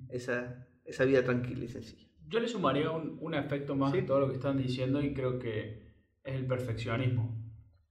esa, 0.09 0.67
esa 0.85 1.05
vida 1.05 1.23
tranquila 1.25 1.65
y 1.65 1.69
sencilla. 1.69 2.07
Yo 2.29 2.41
le 2.41 2.49
sumaría 2.49 2.91
un, 2.91 3.19
un 3.21 3.35
efecto 3.35 3.77
más 3.77 3.93
Sí. 3.93 3.99
a 3.99 4.07
todo 4.07 4.21
lo 4.21 4.29
que 4.29 4.35
están 4.35 4.57
diciendo 4.57 5.01
y 5.01 5.15
creo 5.15 5.39
que 5.39 5.83
es 6.25 6.35
el 6.35 6.47
perfeccionismo. 6.47 7.37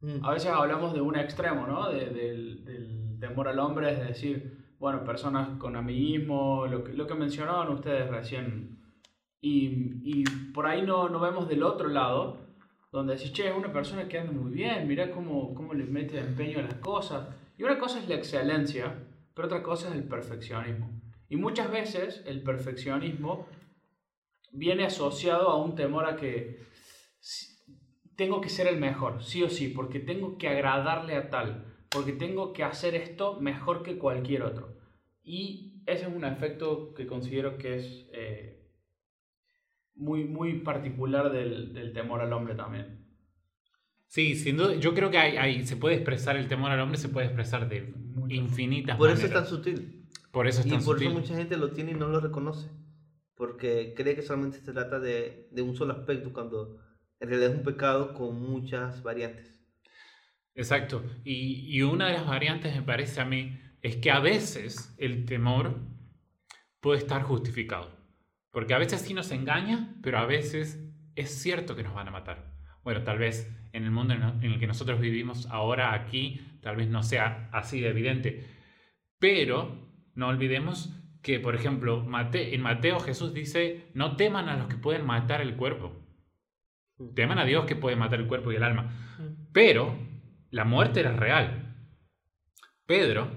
Mm. 0.01 0.23
A 0.25 0.33
veces 0.33 0.51
hablamos 0.51 0.93
de 0.93 1.01
un 1.01 1.15
extremo, 1.17 1.65
¿no? 1.67 1.89
De- 1.89 2.09
del, 2.09 2.65
del 2.65 3.17
temor 3.19 3.47
al 3.47 3.59
hombre, 3.59 3.91
es 3.93 3.99
decir, 4.07 4.75
bueno, 4.77 5.03
personas 5.05 5.57
con 5.57 5.75
amiguismo, 5.77 6.67
lo 6.67 6.83
que, 6.83 6.93
lo 6.93 7.07
que 7.07 7.15
mencionaban 7.15 7.69
ustedes 7.69 8.09
recién. 8.09 8.77
Y, 9.39 10.01
y 10.03 10.23
por 10.53 10.65
ahí 10.65 10.81
no, 10.81 11.07
no 11.07 11.19
vemos 11.19 11.47
del 11.47 11.63
otro 11.63 11.87
lado, 11.87 12.37
donde 12.91 13.15
decís, 13.15 13.31
che, 13.31 13.47
es 13.49 13.55
una 13.55 13.71
persona 13.71 14.07
que 14.07 14.19
anda 14.19 14.31
muy 14.33 14.51
bien, 14.51 14.87
mirá 14.87 15.11
cómo, 15.11 15.53
cómo 15.53 15.73
le 15.73 15.85
mete 15.85 16.19
empeño 16.19 16.59
a 16.59 16.63
las 16.63 16.75
cosas. 16.75 17.27
Y 17.57 17.63
una 17.63 17.77
cosa 17.79 17.99
es 17.99 18.09
la 18.09 18.15
excelencia, 18.15 18.93
pero 19.33 19.47
otra 19.47 19.63
cosa 19.63 19.89
es 19.89 19.95
el 19.95 20.03
perfeccionismo. 20.03 20.89
Y 21.29 21.37
muchas 21.37 21.71
veces 21.71 22.23
el 22.25 22.43
perfeccionismo 22.43 23.47
viene 24.51 24.85
asociado 24.85 25.49
a 25.49 25.61
un 25.63 25.75
temor 25.75 26.05
a 26.05 26.15
que 26.15 26.59
tengo 28.15 28.39
que 28.41 28.49
ser 28.49 28.67
el 28.67 28.77
mejor, 28.79 29.23
sí 29.23 29.43
o 29.43 29.49
sí, 29.49 29.67
porque 29.69 29.99
tengo 29.99 30.37
que 30.37 30.47
agradarle 30.47 31.15
a 31.15 31.29
tal, 31.29 31.65
porque 31.89 32.13
tengo 32.13 32.53
que 32.53 32.63
hacer 32.63 32.95
esto 32.95 33.39
mejor 33.41 33.83
que 33.83 33.97
cualquier 33.97 34.43
otro. 34.43 34.77
Y 35.23 35.81
ese 35.85 36.05
es 36.05 36.13
un 36.15 36.23
efecto 36.23 36.93
que 36.93 37.07
considero 37.07 37.57
que 37.57 37.75
es 37.75 38.07
eh, 38.13 38.69
muy, 39.95 40.23
muy 40.23 40.59
particular 40.59 41.31
del, 41.31 41.73
del 41.73 41.91
temor 41.93 42.21
al 42.21 42.31
hombre 42.31 42.55
también. 42.55 43.03
Sí, 44.07 44.35
sin 44.35 44.55
duda, 44.55 44.75
yo 44.75 44.93
creo 44.93 45.09
que 45.11 45.17
hay, 45.17 45.35
hay- 45.35 45.65
se 45.65 45.75
puede 45.75 45.95
expresar 45.95 46.37
el 46.37 46.47
temor 46.47 46.71
al 46.71 46.79
hombre, 46.79 46.97
se 46.97 47.09
puede 47.09 47.25
expresar 47.25 47.67
de 47.67 47.91
infinitas 48.29 48.97
Por 48.97 49.09
eso 49.09 49.25
es 49.25 49.33
tan 49.33 49.43
maneras. 49.43 49.49
sutil. 49.49 50.04
Por 50.35 50.47
eso 50.49 50.59
es 50.59 50.65
Y 50.65 50.69
tan 50.71 50.83
por 50.83 50.95
sutil. 50.95 51.07
eso 51.07 51.17
mucha 51.17 51.35
gente 51.37 51.55
lo 51.55 51.71
tiene 51.71 51.91
y 51.91 51.95
no 51.95 52.09
lo 52.09 52.19
reconoce. 52.19 52.69
Porque 53.35 53.93
cree 53.95 54.15
que 54.15 54.21
solamente 54.21 54.59
se 54.59 54.73
trata 54.73 54.99
de, 54.99 55.47
de 55.49 55.61
un 55.61 55.77
solo 55.77 55.93
aspecto 55.93 56.33
cuando 56.33 56.77
en 57.21 57.29
realidad 57.29 57.51
es 57.51 57.57
un 57.59 57.63
pecado 57.63 58.13
con 58.13 58.41
muchas 58.41 59.01
variantes. 59.01 59.65
Exacto. 60.53 61.05
Y, 61.23 61.73
y 61.73 61.83
una 61.83 62.07
de 62.07 62.13
las 62.15 62.27
variantes, 62.27 62.75
me 62.75 62.81
parece 62.81 63.21
a 63.21 63.25
mí, 63.25 63.57
es 63.81 63.95
que 63.95 64.11
a 64.11 64.19
veces 64.19 64.93
el 64.97 65.23
temor 65.23 65.79
puede 66.81 66.99
estar 66.99 67.23
justificado. 67.23 67.89
Porque 68.51 68.73
a 68.73 68.77
veces 68.77 68.99
sí 68.99 69.13
nos 69.13 69.31
engaña, 69.31 69.95
pero 70.03 70.17
a 70.17 70.25
veces 70.25 70.83
es 71.15 71.29
cierto 71.29 71.77
que 71.77 71.83
nos 71.83 71.95
van 71.95 72.09
a 72.09 72.11
matar. 72.11 72.51
Bueno, 72.83 73.03
tal 73.03 73.19
vez 73.19 73.49
en 73.71 73.85
el 73.85 73.91
mundo 73.91 74.13
en 74.13 74.43
el 74.43 74.59
que 74.59 74.67
nosotros 74.67 74.99
vivimos 74.99 75.47
ahora, 75.49 75.93
aquí, 75.93 76.41
tal 76.61 76.75
vez 76.75 76.89
no 76.89 77.03
sea 77.03 77.49
así 77.53 77.79
de 77.79 77.87
evidente. 77.87 78.45
Pero 79.17 79.84
no 80.15 80.27
olvidemos 80.27 80.93
que, 81.21 81.39
por 81.39 81.55
ejemplo, 81.55 82.03
Mate- 82.03 82.53
en 82.55 82.61
Mateo 82.61 82.99
Jesús 82.99 83.33
dice, 83.33 83.89
no 83.93 84.15
teman 84.15 84.49
a 84.49 84.57
los 84.57 84.67
que 84.67 84.75
pueden 84.77 85.05
matar 85.05 85.41
el 85.41 85.55
cuerpo. 85.55 85.93
Teman 87.15 87.39
a 87.39 87.45
Dios 87.45 87.65
que 87.65 87.75
puede 87.75 87.95
matar 87.95 88.19
el 88.19 88.27
cuerpo 88.27 88.51
y 88.51 88.55
el 88.55 88.63
alma. 88.63 88.91
Pero 89.51 89.97
la 90.51 90.63
muerte 90.65 90.99
era 91.01 91.13
real. 91.13 91.75
Pedro 92.85 93.29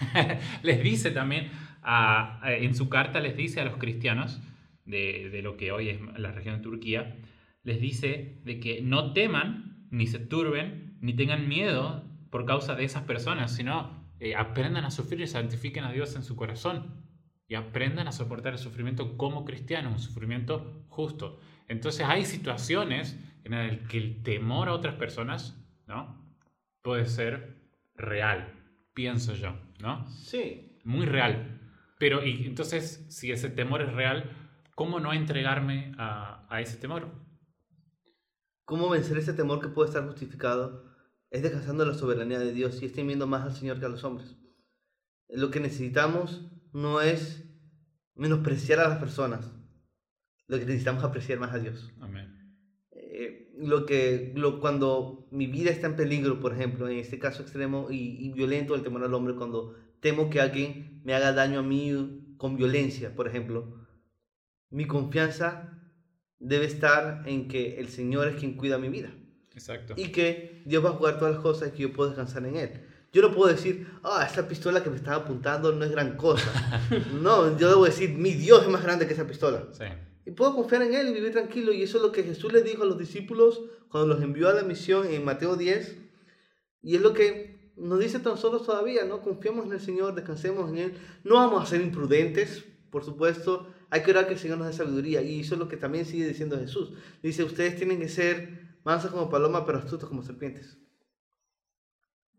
les 0.62 0.82
dice 0.82 1.10
también, 1.10 1.50
a- 1.82 2.40
a- 2.44 2.52
en 2.54 2.74
su 2.74 2.88
carta 2.88 3.20
les 3.20 3.36
dice 3.36 3.60
a 3.60 3.64
los 3.64 3.76
cristianos 3.76 4.40
de, 4.84 5.30
de 5.30 5.42
lo 5.42 5.56
que 5.56 5.72
hoy 5.72 5.88
es 5.88 6.00
la 6.18 6.32
región 6.32 6.56
de 6.56 6.62
Turquía, 6.62 7.16
les 7.62 7.80
dice 7.80 8.40
de 8.44 8.58
que 8.60 8.82
no 8.82 9.12
teman, 9.12 9.86
ni 9.90 10.06
se 10.06 10.18
turben, 10.18 10.96
ni 11.00 11.14
tengan 11.14 11.48
miedo 11.48 12.04
por 12.30 12.44
causa 12.44 12.74
de 12.74 12.84
esas 12.84 13.02
personas, 13.04 13.54
sino 13.54 13.99
eh, 14.20 14.36
aprendan 14.36 14.84
a 14.84 14.90
sufrir 14.90 15.22
y 15.22 15.26
santifiquen 15.26 15.84
a 15.84 15.92
Dios 15.92 16.14
en 16.14 16.22
su 16.22 16.36
corazón. 16.36 17.08
Y 17.48 17.56
aprendan 17.56 18.06
a 18.06 18.12
soportar 18.12 18.52
el 18.52 18.58
sufrimiento 18.58 19.16
como 19.16 19.44
cristianos, 19.44 19.92
un 19.92 19.98
sufrimiento 19.98 20.84
justo. 20.88 21.40
Entonces 21.66 22.06
hay 22.06 22.24
situaciones 22.24 23.18
en 23.42 23.52
las 23.52 23.88
que 23.88 23.98
el 23.98 24.22
temor 24.22 24.68
a 24.68 24.72
otras 24.72 24.94
personas, 24.94 25.58
¿no? 25.86 26.32
Puede 26.82 27.06
ser 27.06 27.60
real, 27.96 28.52
pienso 28.94 29.34
yo, 29.34 29.56
¿no? 29.80 30.08
Sí. 30.10 30.78
Muy 30.84 31.06
real. 31.06 31.60
Pero, 31.98 32.24
y 32.24 32.46
entonces, 32.46 33.04
si 33.08 33.32
ese 33.32 33.50
temor 33.50 33.82
es 33.82 33.92
real, 33.92 34.30
¿cómo 34.74 35.00
no 35.00 35.12
entregarme 35.12 35.92
a, 35.98 36.46
a 36.48 36.60
ese 36.60 36.76
temor? 36.76 37.10
¿Cómo 38.64 38.88
vencer 38.88 39.18
ese 39.18 39.32
temor 39.32 39.60
que 39.60 39.68
puede 39.68 39.88
estar 39.88 40.06
justificado? 40.06 40.89
Es 41.30 41.42
descansando 41.42 41.84
en 41.84 41.90
la 41.90 41.94
soberanía 41.94 42.38
de 42.38 42.52
Dios 42.52 42.82
y 42.82 42.86
es 42.86 42.92
temiendo 42.92 43.26
más 43.26 43.44
al 43.44 43.54
Señor 43.54 43.78
que 43.78 43.86
a 43.86 43.88
los 43.88 44.04
hombres. 44.04 44.36
Lo 45.28 45.50
que 45.50 45.60
necesitamos 45.60 46.50
no 46.72 47.00
es 47.00 47.44
menospreciar 48.14 48.80
a 48.80 48.88
las 48.88 48.98
personas. 48.98 49.52
Lo 50.46 50.58
que 50.58 50.66
necesitamos 50.66 51.02
es 51.02 51.08
apreciar 51.08 51.38
más 51.38 51.54
a 51.54 51.58
Dios. 51.58 51.92
Amén. 52.00 52.36
Eh, 52.90 53.52
lo 53.58 53.86
que 53.86 54.32
lo, 54.34 54.60
cuando 54.60 55.28
mi 55.30 55.46
vida 55.46 55.70
está 55.70 55.86
en 55.86 55.96
peligro, 55.96 56.40
por 56.40 56.52
ejemplo, 56.52 56.88
en 56.88 56.98
este 56.98 57.18
caso 57.18 57.42
extremo 57.42 57.88
y, 57.90 58.26
y 58.26 58.32
violento 58.32 58.74
el 58.74 58.82
temor 58.82 59.04
al 59.04 59.14
hombre, 59.14 59.36
cuando 59.36 59.76
temo 60.00 60.30
que 60.30 60.40
alguien 60.40 61.00
me 61.04 61.14
haga 61.14 61.32
daño 61.32 61.60
a 61.60 61.62
mí 61.62 62.34
con 62.36 62.56
violencia, 62.56 63.14
por 63.14 63.28
ejemplo, 63.28 63.86
mi 64.70 64.86
confianza 64.86 65.78
debe 66.38 66.64
estar 66.64 67.22
en 67.26 67.48
que 67.48 67.78
el 67.78 67.88
Señor 67.88 68.28
es 68.28 68.36
quien 68.36 68.56
cuida 68.56 68.78
mi 68.78 68.88
vida. 68.88 69.12
Exacto. 69.54 69.94
Y 69.96 70.12
que 70.12 70.62
Dios 70.64 70.84
va 70.84 70.90
a 70.90 70.92
jugar 70.92 71.18
todas 71.18 71.34
las 71.34 71.42
cosas 71.42 71.68
y 71.68 71.72
que 71.72 71.82
yo 71.82 71.92
puedo 71.92 72.10
descansar 72.10 72.44
en 72.46 72.56
Él. 72.56 72.80
Yo 73.12 73.22
no 73.22 73.34
puedo 73.34 73.52
decir, 73.52 73.88
ah, 74.04 74.26
esa 74.30 74.46
pistola 74.46 74.82
que 74.84 74.90
me 74.90 74.96
estaba 74.96 75.24
apuntando 75.24 75.72
no 75.72 75.84
es 75.84 75.90
gran 75.90 76.16
cosa. 76.16 76.50
no, 77.20 77.58
yo 77.58 77.68
debo 77.68 77.84
decir, 77.84 78.10
mi 78.10 78.34
Dios 78.34 78.62
es 78.62 78.68
más 78.68 78.82
grande 78.82 79.06
que 79.06 79.14
esa 79.14 79.26
pistola. 79.26 79.66
Sí. 79.72 79.84
Y 80.26 80.30
puedo 80.32 80.54
confiar 80.54 80.82
en 80.82 80.94
Él 80.94 81.08
y 81.08 81.14
vivir 81.14 81.32
tranquilo. 81.32 81.72
Y 81.72 81.82
eso 81.82 81.98
es 81.98 82.04
lo 82.04 82.12
que 82.12 82.22
Jesús 82.22 82.52
le 82.52 82.62
dijo 82.62 82.84
a 82.84 82.86
los 82.86 82.98
discípulos 82.98 83.62
cuando 83.88 84.14
los 84.14 84.22
envió 84.22 84.48
a 84.48 84.52
la 84.52 84.62
misión 84.62 85.06
en 85.08 85.24
Mateo 85.24 85.56
10. 85.56 85.96
Y 86.82 86.94
es 86.94 87.02
lo 87.02 87.12
que 87.12 87.72
nos 87.76 87.98
dice 87.98 88.18
a 88.18 88.20
nosotros 88.20 88.64
todavía, 88.64 89.04
¿no? 89.04 89.22
Confiemos 89.22 89.66
en 89.66 89.72
el 89.72 89.80
Señor, 89.80 90.14
descansemos 90.14 90.70
en 90.70 90.78
Él. 90.78 90.94
No 91.24 91.34
vamos 91.34 91.62
a 91.62 91.66
ser 91.66 91.80
imprudentes, 91.80 92.64
por 92.90 93.04
supuesto. 93.04 93.66
Hay 93.90 94.02
que 94.02 94.12
orar 94.12 94.28
que 94.28 94.34
el 94.34 94.38
Señor 94.38 94.58
nos 94.58 94.68
dé 94.68 94.72
sabiduría. 94.72 95.20
Y 95.20 95.40
eso 95.40 95.54
es 95.54 95.58
lo 95.58 95.68
que 95.68 95.76
también 95.76 96.04
sigue 96.06 96.28
diciendo 96.28 96.56
Jesús. 96.58 96.92
Dice, 97.24 97.42
ustedes 97.42 97.76
tienen 97.76 97.98
que 97.98 98.08
ser 98.08 98.69
mansos 98.84 99.10
como 99.10 99.30
palomas, 99.30 99.62
pero 99.66 99.78
astutos 99.78 100.08
como 100.08 100.22
serpientes. 100.22 100.78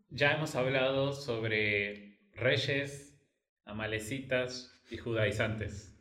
Ya 0.08 0.32
hemos 0.32 0.54
hablado 0.54 1.12
sobre 1.12 2.18
reyes, 2.34 3.18
amalecitas 3.64 4.78
y 4.90 4.98
judaizantes. 4.98 5.96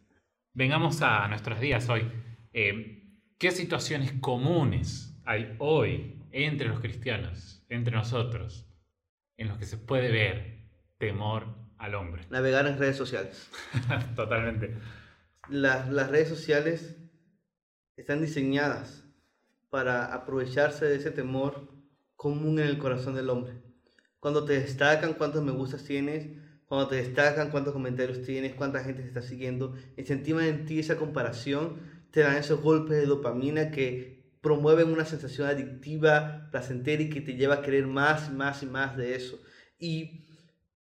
Vengamos 0.54 1.02
a 1.02 1.28
nuestros 1.28 1.60
días 1.62 1.88
hoy. 1.90 2.12
Eh, 2.54 3.02
¿Qué 3.38 3.52
situaciones 3.52 4.14
comunes 4.20 5.18
hay 5.26 5.56
hoy 5.60 6.22
entre 6.32 6.68
los 6.68 6.80
cristianos, 6.80 7.66
entre 7.70 7.96
nosotros, 7.96 8.68
en 9.38 9.48
los 9.48 9.58
que 9.58 9.66
se 9.66 9.78
puede 9.78 10.12
ver 10.12 10.68
temor 10.98 11.48
al 11.78 11.96
hombre? 11.96 12.26
Navegar 12.30 12.68
en 12.68 12.78
redes 12.78 12.98
sociales. 12.98 13.50
Totalmente. 14.16 14.76
Las, 15.50 15.90
las 15.90 16.10
redes 16.10 16.28
sociales 16.28 16.98
están 17.96 18.22
diseñadas 18.22 19.11
para 19.72 20.14
aprovecharse 20.14 20.86
de 20.86 20.98
ese 20.98 21.10
temor 21.10 21.68
común 22.16 22.60
en 22.60 22.68
el 22.68 22.78
corazón 22.78 23.16
del 23.16 23.32
hombre. 23.32 23.54
Cuando 24.20 24.46
te 24.46 24.60
destacan 24.60 25.16
cuántos 25.16 25.44
me 25.44 25.54
gustas 25.54 25.84
tienes, 25.84 26.28
cuando 26.66 26.90
te 26.90 26.98
destacan 26.98 27.50
cuántos 27.50 27.74
comentarios 27.74 28.22
tienes, 28.22 28.54
cuánta 28.54 28.84
gente 28.84 29.02
te 29.02 29.08
está 29.08 29.22
siguiendo, 29.22 29.74
incentivan 29.98 30.44
en 30.44 30.66
ti 30.66 30.80
esa 30.80 30.98
comparación, 30.98 31.80
te 32.12 32.20
dan 32.20 32.36
esos 32.36 32.62
golpes 32.62 32.98
de 32.98 33.06
dopamina 33.06 33.72
que 33.72 34.36
promueven 34.42 34.92
una 34.92 35.06
sensación 35.06 35.48
adictiva, 35.48 36.50
placentera 36.52 37.02
y 37.02 37.10
que 37.10 37.22
te 37.22 37.36
lleva 37.36 37.56
a 37.56 37.62
querer 37.62 37.88
más 37.88 38.30
y 38.30 38.34
más 38.34 38.64
y 38.64 38.66
más 38.66 38.98
de 38.98 39.16
eso. 39.16 39.40
Y 39.80 40.26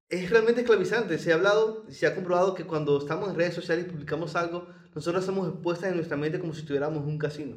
es 0.09 0.31
realmente 0.31 0.63
esclavizante. 0.63 1.19
Se 1.19 1.33
ha 1.33 1.37
hablado, 1.37 1.85
se 1.91 2.07
ha 2.07 2.15
comprobado 2.15 2.55
que 2.55 2.65
cuando 2.65 2.99
estamos 2.99 3.29
en 3.29 3.37
redes 3.37 3.55
sociales 3.55 3.87
y 3.87 3.91
publicamos 3.91 4.35
algo, 4.35 4.67
nosotros 4.95 5.25
somos 5.25 5.49
expuestas 5.49 5.91
en 5.91 5.97
nuestra 5.97 6.17
mente 6.17 6.41
como 6.41 6.55
si 6.55 6.61
estuviéramos 6.61 7.03
en 7.03 7.09
un 7.11 7.19
casino. 7.19 7.57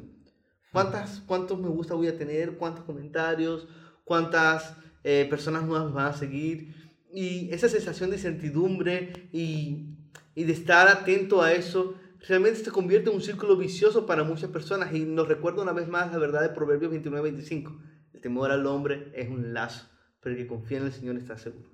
¿Cuántas, 0.76 1.20
¿Cuántos 1.20 1.58
me 1.58 1.68
gusta 1.68 1.94
voy 1.94 2.08
a 2.08 2.18
tener? 2.18 2.58
¿Cuántos 2.58 2.84
comentarios? 2.84 3.66
¿Cuántas 4.04 4.76
eh, 5.04 5.26
personas 5.30 5.64
nuevas 5.64 5.88
me 5.88 5.94
van 5.94 6.08
a 6.08 6.12
seguir? 6.12 6.74
Y 7.10 7.48
esa 7.50 7.66
sensación 7.70 8.10
de 8.10 8.16
incertidumbre 8.16 9.30
y, 9.32 9.96
y 10.34 10.44
de 10.44 10.52
estar 10.52 10.86
atento 10.88 11.40
a 11.40 11.54
eso 11.54 11.94
realmente 12.28 12.62
se 12.62 12.70
convierte 12.70 13.08
en 13.08 13.16
un 13.16 13.22
círculo 13.22 13.56
vicioso 13.56 14.04
para 14.04 14.22
muchas 14.22 14.50
personas 14.50 14.94
y 14.94 15.06
nos 15.06 15.28
recuerda 15.28 15.62
una 15.62 15.72
vez 15.72 15.88
más 15.88 16.12
la 16.12 16.18
verdad 16.18 16.42
de 16.42 16.50
Proverbios 16.50 16.92
29-25. 16.92 17.80
El 18.12 18.20
temor 18.20 18.50
al 18.50 18.66
hombre 18.66 19.10
es 19.14 19.30
un 19.30 19.54
lazo, 19.54 19.88
pero 20.20 20.34
el 20.34 20.42
que 20.42 20.46
confía 20.46 20.76
en 20.76 20.84
el 20.84 20.92
Señor 20.92 21.16
está 21.16 21.38
seguro. 21.38 21.70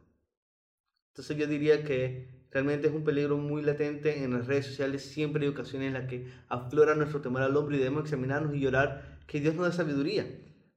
Entonces 1.09 1.37
yo 1.37 1.49
diría 1.49 1.83
que 1.83 2.42
realmente 2.53 2.88
es 2.88 2.95
un 2.95 3.03
peligro 3.03 3.38
muy 3.38 3.62
latente 3.62 4.23
en 4.23 4.33
las 4.35 4.47
redes 4.47 4.67
sociales. 4.67 5.05
Siempre 5.05 5.43
hay 5.43 5.49
ocasiones 5.49 5.88
en 5.88 5.95
las 5.95 6.09
que 6.09 6.27
aflora 6.49 6.95
nuestro 6.95 7.21
temor 7.21 7.43
al 7.43 7.57
hombre 7.57 7.77
y 7.77 7.79
debemos 7.79 8.05
examinarnos 8.05 8.55
y 8.55 8.61
llorar 8.61 9.19
que 9.27 9.41
Dios 9.41 9.55
nos 9.55 9.67
dé 9.67 9.73
sabiduría. 9.73 10.27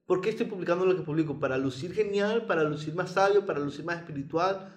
¿Por 0.06 0.22
qué 0.22 0.30
estoy 0.30 0.46
publicando 0.46 0.86
lo 0.86 0.96
que 0.96 1.02
publico? 1.02 1.40
¿Para 1.40 1.58
lucir 1.58 1.94
genial? 1.94 2.46
¿Para 2.46 2.64
lucir 2.64 2.94
más 2.96 3.12
sabio? 3.12 3.46
¿Para 3.46 3.60
lucir 3.60 3.84
más 3.84 3.98
espiritual? 3.98 4.72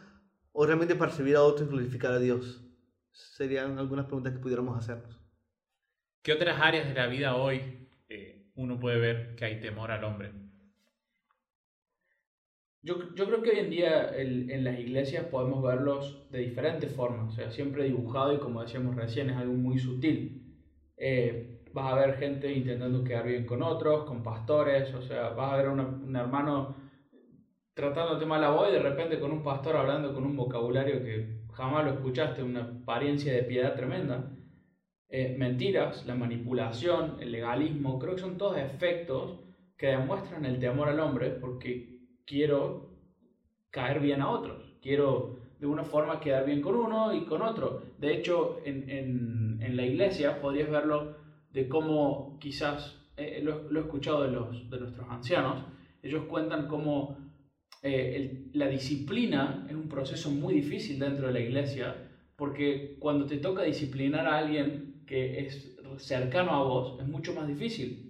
¿O 0.52 0.66
realmente 0.66 0.96
para 0.96 1.12
servir 1.12 1.36
a 1.36 1.42
otros 1.42 1.68
y 1.68 1.70
glorificar 1.70 2.12
a 2.12 2.18
Dios? 2.18 2.64
Serían 3.12 3.78
algunas 3.78 4.06
preguntas 4.06 4.32
que 4.32 4.38
pudiéramos 4.38 4.76
hacernos. 4.76 5.20
¿Qué 6.22 6.32
otras 6.32 6.60
áreas 6.60 6.88
de 6.88 6.94
la 6.94 7.06
vida 7.06 7.36
hoy 7.36 7.88
eh, 8.08 8.50
uno 8.54 8.80
puede 8.80 8.98
ver 8.98 9.36
que 9.36 9.44
hay 9.44 9.60
temor 9.60 9.90
al 9.90 10.02
hombre? 10.04 10.47
Yo, 12.82 12.96
yo 13.14 13.26
creo 13.26 13.42
que 13.42 13.50
hoy 13.50 13.58
en 13.58 13.70
día 13.70 14.04
el- 14.04 14.50
en 14.50 14.64
las 14.64 14.78
iglesias 14.78 15.24
podemos 15.26 15.62
verlos 15.62 16.16
de 16.28 16.38
diferentes 16.40 16.92
formas, 16.92 17.28
o 17.28 17.30
sea, 17.32 17.50
siempre 17.50 17.84
dibujado 17.84 18.32
y 18.32 18.38
como 18.38 18.60
decíamos 18.62 18.94
recién, 18.94 19.30
es 19.30 19.36
algo 19.36 19.54
muy 19.54 19.78
sutil. 19.78 20.40
Eh, 20.96 21.42
vas 21.72 21.92
a 21.92 21.96
ver 21.96 22.14
gente 22.14 22.52
intentando 22.52 23.02
quedar 23.04 23.26
bien 23.26 23.44
con 23.46 23.62
otros, 23.62 24.04
con 24.04 24.22
pastores, 24.22 24.94
o 24.94 25.02
sea, 25.02 25.30
vas 25.30 25.52
a 25.52 25.56
ver 25.56 25.68
una- 25.68 25.84
un 26.00 26.16
hermano 26.16 26.72
tratándote 27.74 28.26
mal 28.26 28.42
a 28.44 28.48
vos 28.50 28.68
y 28.68 28.72
de 28.72 28.78
repente 28.78 29.18
con 29.18 29.32
un 29.32 29.42
pastor 29.42 29.76
hablando 29.76 30.12
con 30.12 30.24
un 30.24 30.36
vocabulario 30.36 31.00
que 31.02 31.24
jamás 31.52 31.84
lo 31.84 31.90
escuchaste, 31.92 32.42
una 32.42 32.62
apariencia 32.62 33.32
de 33.32 33.42
piedad 33.42 33.74
tremenda. 33.74 34.26
Eh, 35.08 35.32
mentiras, 35.36 36.04
la 36.04 36.14
manipulación, 36.14 37.16
el 37.18 37.32
legalismo, 37.32 37.98
creo 37.98 38.14
que 38.14 38.20
son 38.20 38.36
todos 38.36 38.56
efectos 38.58 39.38
que 39.76 39.88
demuestran 39.88 40.44
el 40.44 40.58
temor 40.58 40.88
al 40.88 41.00
hombre 41.00 41.30
porque 41.32 41.97
quiero 42.28 42.60
caer 43.70 44.00
bien 44.00 44.20
a 44.20 44.28
otros, 44.30 44.74
quiero 44.80 45.30
de 45.58 45.66
una 45.66 45.84
forma 45.84 46.20
quedar 46.20 46.44
bien 46.44 46.60
con 46.60 46.74
uno 46.76 47.12
y 47.12 47.24
con 47.24 47.42
otro. 47.42 47.76
De 47.96 48.12
hecho, 48.12 48.54
en, 48.64 48.84
en, 48.88 49.58
en 49.60 49.76
la 49.76 49.84
iglesia 49.84 50.38
podrías 50.40 50.68
verlo 50.70 51.10
de 51.50 51.68
cómo 51.68 52.36
quizás, 52.38 52.96
eh, 53.16 53.40
lo, 53.42 53.64
lo 53.68 53.80
he 53.80 53.82
escuchado 53.82 54.22
de, 54.22 54.28
los, 54.28 54.68
de 54.70 54.78
nuestros 54.78 55.08
ancianos, 55.10 55.64
ellos 56.02 56.24
cuentan 56.24 56.66
cómo 56.66 57.10
eh, 57.82 58.10
el- 58.14 58.38
la 58.52 58.68
disciplina 58.68 59.62
es 59.66 59.74
un 59.76 59.88
proceso 59.88 60.30
muy 60.30 60.54
difícil 60.54 60.98
dentro 60.98 61.26
de 61.26 61.32
la 61.32 61.40
iglesia, 61.40 61.98
porque 62.36 62.96
cuando 62.98 63.26
te 63.26 63.38
toca 63.38 63.62
disciplinar 63.62 64.26
a 64.26 64.36
alguien 64.36 64.84
que 65.06 65.40
es 65.40 65.70
cercano 65.98 66.54
a 66.54 66.60
vos, 66.62 66.94
es 66.98 67.06
mucho 67.06 67.32
más 67.32 67.46
difícil. 67.46 68.07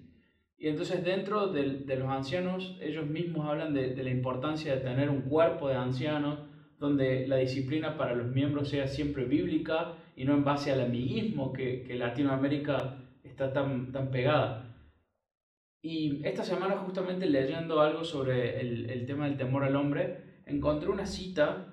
Y 0.58 0.66
entonces 0.68 1.04
dentro 1.04 1.46
del- 1.48 1.86
de, 1.86 1.96
los 1.96 2.08
ancianos, 2.10 2.76
ellos 2.80 3.06
mismos 3.06 3.46
hablan 3.48 3.72
de, 3.74 3.94
de 3.94 4.02
la 4.02 4.10
importancia 4.10 4.74
de 4.74 4.80
tener 4.80 5.08
un 5.08 5.22
cuerpo 5.22 5.68
de 5.68 5.76
ancianos, 5.76 6.40
donde 6.78 7.26
la 7.28 7.36
disciplina 7.36 7.96
para 7.96 8.14
los 8.14 8.26
miembros 8.28 8.68
sea 8.68 8.86
siempre 8.88 9.24
bíblica 9.24 9.94
y 10.16 10.24
no 10.24 10.34
en 10.34 10.44
base 10.44 10.72
al 10.72 10.80
amiguismo 10.80 11.52
que, 11.52 11.82
que 11.84 11.94
Latinoamérica 11.94 13.04
está 13.22 13.52
tan, 13.52 13.92
tan 13.92 14.10
pegada. 14.10 14.64
Y 15.80 16.24
esta 16.26 16.42
semana 16.42 16.76
justamente 16.78 17.26
leyendo 17.26 17.80
algo 17.80 18.04
sobre 18.04 18.60
el, 18.60 18.90
el 18.90 19.06
tema 19.06 19.26
del 19.28 19.36
temor 19.36 19.62
al 19.64 19.76
hombre, 19.76 20.42
encontré 20.46 20.88
una 20.88 21.06
cita 21.06 21.72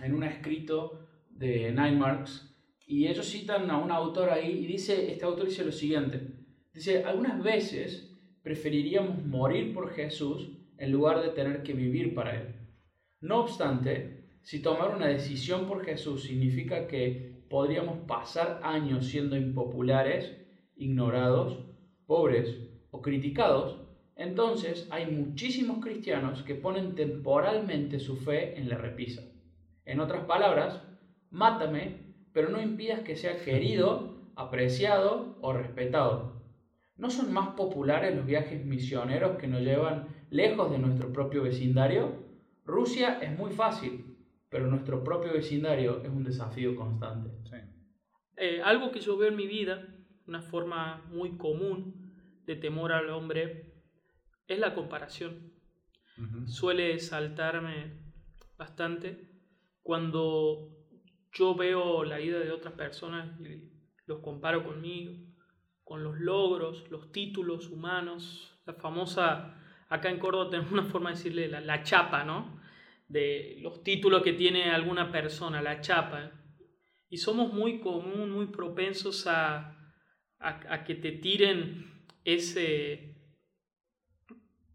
en 0.00 0.14
un 0.14 0.24
escrito 0.24 1.08
de 1.30 1.70
Nine 1.70 1.96
Marks 1.96 2.54
y 2.86 3.06
ellos 3.06 3.26
citan 3.26 3.70
a 3.70 3.78
un 3.78 3.90
autor 3.90 4.28
ahí 4.30 4.50
y 4.50 4.66
dice, 4.66 5.10
este 5.10 5.24
autor 5.24 5.46
dice 5.46 5.64
lo 5.64 5.72
siguiente, 5.72 6.20
dice, 6.74 7.02
algunas 7.04 7.42
veces 7.42 8.09
preferiríamos 8.42 9.24
morir 9.24 9.74
por 9.74 9.90
Jesús 9.90 10.48
en 10.78 10.92
lugar 10.92 11.22
de 11.22 11.30
tener 11.30 11.62
que 11.62 11.74
vivir 11.74 12.14
para 12.14 12.36
Él. 12.36 12.54
No 13.20 13.40
obstante, 13.40 14.24
si 14.42 14.62
tomar 14.62 14.94
una 14.94 15.06
decisión 15.06 15.66
por 15.66 15.84
Jesús 15.84 16.22
significa 16.22 16.86
que 16.86 17.44
podríamos 17.50 17.98
pasar 18.06 18.60
años 18.62 19.06
siendo 19.06 19.36
impopulares, 19.36 20.36
ignorados, 20.76 21.58
pobres 22.06 22.56
o 22.90 23.02
criticados, 23.02 23.76
entonces 24.16 24.86
hay 24.90 25.10
muchísimos 25.10 25.82
cristianos 25.82 26.42
que 26.42 26.54
ponen 26.54 26.94
temporalmente 26.94 27.98
su 27.98 28.16
fe 28.16 28.58
en 28.58 28.68
la 28.68 28.78
repisa. 28.78 29.22
En 29.84 30.00
otras 30.00 30.24
palabras, 30.24 30.82
mátame, 31.30 31.96
pero 32.32 32.48
no 32.48 32.60
impidas 32.60 33.00
que 33.00 33.16
sea 33.16 33.36
querido, 33.38 34.32
apreciado 34.36 35.36
o 35.40 35.52
respetado. 35.52 36.39
¿No 37.00 37.08
son 37.08 37.32
más 37.32 37.54
populares 37.54 38.14
los 38.14 38.26
viajes 38.26 38.62
misioneros 38.62 39.38
que 39.38 39.46
nos 39.48 39.62
llevan 39.62 40.08
lejos 40.28 40.70
de 40.70 40.78
nuestro 40.78 41.10
propio 41.10 41.42
vecindario? 41.42 42.26
Rusia 42.66 43.18
es 43.22 43.36
muy 43.36 43.52
fácil, 43.52 44.18
pero 44.50 44.66
nuestro 44.66 45.02
propio 45.02 45.32
vecindario 45.32 46.02
es 46.02 46.10
un 46.10 46.24
desafío 46.24 46.76
constante. 46.76 47.30
Sí. 47.48 47.56
Eh, 48.36 48.60
algo 48.62 48.90
que 48.92 49.00
yo 49.00 49.16
veo 49.16 49.30
en 49.30 49.36
mi 49.36 49.46
vida, 49.46 49.88
una 50.26 50.42
forma 50.42 51.02
muy 51.08 51.38
común 51.38 52.12
de 52.44 52.56
temor 52.56 52.92
al 52.92 53.08
hombre, 53.08 53.72
es 54.46 54.58
la 54.58 54.74
comparación. 54.74 55.54
Suele 56.44 56.98
saltarme 56.98 57.94
bastante 58.58 59.26
cuando 59.82 60.68
yo 61.32 61.54
veo 61.54 62.04
la 62.04 62.18
vida 62.18 62.40
de 62.40 62.50
otras 62.50 62.74
personas 62.74 63.40
y 63.40 63.70
los 64.04 64.18
comparo 64.18 64.62
conmigo, 64.64 65.14
con 65.90 66.04
los 66.04 66.20
logros, 66.20 66.88
los 66.88 67.10
títulos 67.10 67.68
humanos, 67.68 68.56
la 68.64 68.74
famosa, 68.74 69.60
acá 69.88 70.08
en 70.08 70.20
Córdoba 70.20 70.48
tenemos 70.48 70.70
una 70.70 70.84
forma 70.84 71.10
de 71.10 71.16
decirle 71.16 71.48
la, 71.48 71.60
la 71.60 71.82
chapa, 71.82 72.22
¿no? 72.22 72.62
De 73.08 73.56
los 73.60 73.82
títulos 73.82 74.22
que 74.22 74.34
tiene 74.34 74.70
alguna 74.70 75.10
persona, 75.10 75.60
la 75.60 75.80
chapa. 75.80 76.30
y 77.08 77.16
somos 77.16 77.52
muy 77.52 77.80
común, 77.80 78.30
muy 78.30 78.46
propensos 78.46 79.26
a, 79.26 79.96
a, 80.38 80.84
que 80.84 80.94
te 80.94 81.10
tiren 81.10 82.06
ese, 82.24 83.16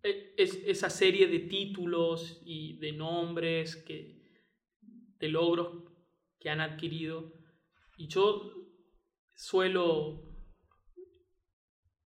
e, 0.04 0.36
esa 0.36 0.90
serie 0.90 1.28
de 1.28 1.40
títulos 1.40 2.42
y 2.46 2.78
de 2.80 2.92
nombres, 2.92 3.78
que, 3.78 4.22
de 5.18 5.30
logros 5.30 5.82
que 6.42 6.50
han 6.50 6.60
adquirido. 6.60 7.32
Y 7.96 8.10
yo 8.10 8.52
suelo, 9.34 10.25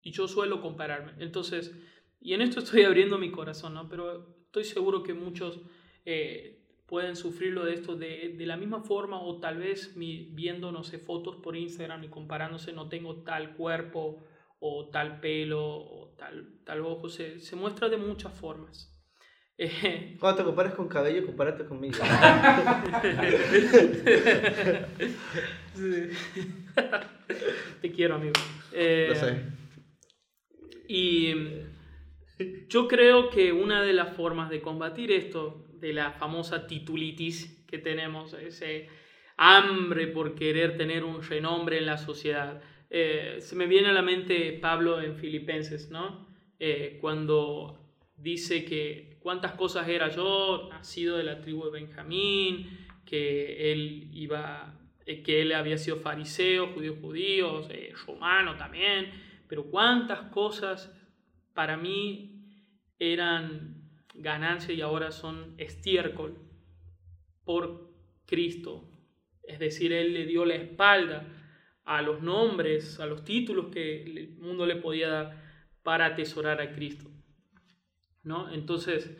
y 0.08 0.10
yo 0.10 0.26
suelo 0.26 0.62
compararme. 0.62 1.12
Entonces, 1.18 1.74
y 2.18 2.32
en 2.32 2.40
esto 2.40 2.60
estoy 2.60 2.82
abriendo 2.84 3.18
mi 3.18 3.30
corazón, 3.30 3.74
¿no? 3.74 3.90
Pero 3.90 4.26
estoy 4.46 4.64
seguro 4.64 5.02
que 5.02 5.12
muchos 5.12 5.60
eh, 6.06 6.62
pueden 6.86 7.14
sufrirlo 7.14 7.66
de 7.66 7.74
esto 7.74 7.94
de, 7.94 8.34
de, 8.38 8.46
la 8.46 8.56
misma 8.56 8.80
forma 8.80 9.20
o 9.20 9.38
tal 9.38 9.58
vez 9.58 9.96
mi, 9.96 10.30
viendo, 10.32 10.72
no 10.72 10.82
sé, 10.82 10.98
fotos 10.98 11.36
por 11.36 11.56
Instagram 11.56 12.04
y 12.04 12.08
comparándose, 12.08 12.72
no 12.72 12.88
tengo 12.88 13.22
tal 13.22 13.54
cuerpo 13.54 14.24
o 14.60 14.88
tal 14.88 15.20
pelo 15.20 15.62
o 15.62 16.14
tal, 16.16 16.54
tal 16.64 16.80
ojo, 16.80 17.10
se, 17.10 17.40
se 17.40 17.54
muestra 17.54 17.90
de 17.90 17.98
muchas 17.98 18.32
formas. 18.32 18.90
Cuando 20.20 20.38
te 20.38 20.44
compares 20.44 20.72
con 20.72 20.88
cabello, 20.88 21.26
compárate 21.26 21.66
conmigo. 21.66 21.98
te 27.82 27.92
quiero, 27.92 28.14
amigo. 28.14 28.32
Eh, 28.72 29.08
Lo 29.10 29.14
sé. 29.14 29.57
Y 30.88 31.34
yo 32.68 32.88
creo 32.88 33.30
que 33.30 33.52
una 33.52 33.82
de 33.82 33.92
las 33.92 34.16
formas 34.16 34.50
de 34.50 34.60
combatir 34.60 35.12
esto, 35.12 35.66
de 35.74 35.92
la 35.92 36.12
famosa 36.12 36.66
titulitis 36.66 37.64
que 37.68 37.78
tenemos, 37.78 38.32
ese 38.32 38.88
hambre 39.36 40.08
por 40.08 40.34
querer 40.34 40.76
tener 40.76 41.04
un 41.04 41.22
renombre 41.22 41.78
en 41.78 41.86
la 41.86 41.98
sociedad, 41.98 42.60
eh, 42.90 43.36
se 43.40 43.54
me 43.54 43.66
viene 43.66 43.88
a 43.88 43.92
la 43.92 44.02
mente 44.02 44.58
Pablo 44.60 45.00
en 45.00 45.14
Filipenses, 45.16 45.90
¿no? 45.90 46.26
Eh, 46.58 46.98
cuando 47.00 47.78
dice 48.16 48.64
que 48.64 49.18
cuántas 49.20 49.52
cosas 49.52 49.86
era 49.88 50.08
yo, 50.08 50.68
nacido 50.70 51.18
de 51.18 51.24
la 51.24 51.40
tribu 51.40 51.66
de 51.66 51.70
Benjamín, 51.82 52.66
que 53.04 53.70
él 53.70 54.08
iba, 54.12 54.74
eh, 55.06 55.22
que 55.22 55.42
él 55.42 55.52
había 55.52 55.76
sido 55.76 55.98
fariseo, 55.98 56.68
judío 56.68 56.96
judío, 57.00 57.62
romano 58.06 58.56
también, 58.56 59.27
pero 59.48 59.70
cuántas 59.70 60.30
cosas 60.30 60.94
para 61.54 61.76
mí 61.76 62.44
eran 62.98 63.90
ganancia 64.14 64.74
y 64.74 64.80
ahora 64.80 65.10
son 65.10 65.54
estiércol 65.58 66.38
por 67.44 67.90
Cristo. 68.26 68.90
Es 69.42 69.58
decir, 69.58 69.92
Él 69.92 70.12
le 70.12 70.26
dio 70.26 70.44
la 70.44 70.54
espalda 70.54 71.26
a 71.84 72.02
los 72.02 72.22
nombres, 72.22 73.00
a 73.00 73.06
los 73.06 73.24
títulos 73.24 73.68
que 73.72 74.02
el 74.02 74.36
mundo 74.36 74.66
le 74.66 74.76
podía 74.76 75.08
dar 75.08 75.42
para 75.82 76.06
atesorar 76.06 76.60
a 76.60 76.72
Cristo. 76.72 77.10
¿No? 78.22 78.52
Entonces, 78.52 79.16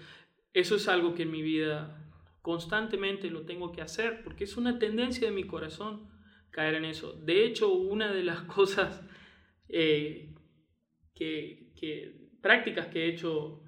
eso 0.53 0.77
es 0.77 0.89
algo 0.89 1.15
que 1.15 1.23
en 1.23 1.31
mi 1.31 1.41
vida 1.41 2.05
constantemente 2.43 3.31
lo 3.31 3.43
tengo 3.47 3.73
que 3.73 3.81
hacer, 3.81 4.23
porque 4.23 4.45
es 4.45 4.57
una 4.57 4.79
tendencia 4.79 5.29
de 5.29 5.35
mi 5.35 5.45
corazón 5.45 6.11
caer 6.51 6.75
en 6.75 6.85
eso. 6.85 7.13
De 7.13 7.45
hecho, 7.45 7.73
una 7.73 8.13
de 8.13 8.25
las 8.25 8.41
cosas 8.57 9.03
eh, 9.69 10.35
que, 11.15 12.29
prácticas 12.41 12.87
que 12.87 13.05
he 13.05 13.09
hecho 13.09 13.63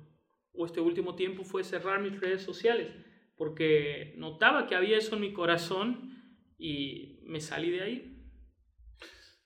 o 0.53 0.67
este 0.67 0.81
último 0.81 1.15
tiempo 1.15 1.45
fue 1.45 1.65
cerrar 1.65 2.01
mis 2.01 2.19
redes 2.21 2.43
sociales, 2.43 2.95
porque 3.37 4.15
notaba 4.17 4.67
que 4.67 4.75
había 4.75 4.99
eso 4.99 5.15
en 5.17 5.23
mi 5.23 5.33
corazón 5.33 6.11
y 6.59 7.21
me 7.25 7.41
salí 7.41 7.71
de 7.71 7.83
ahí. 7.83 8.17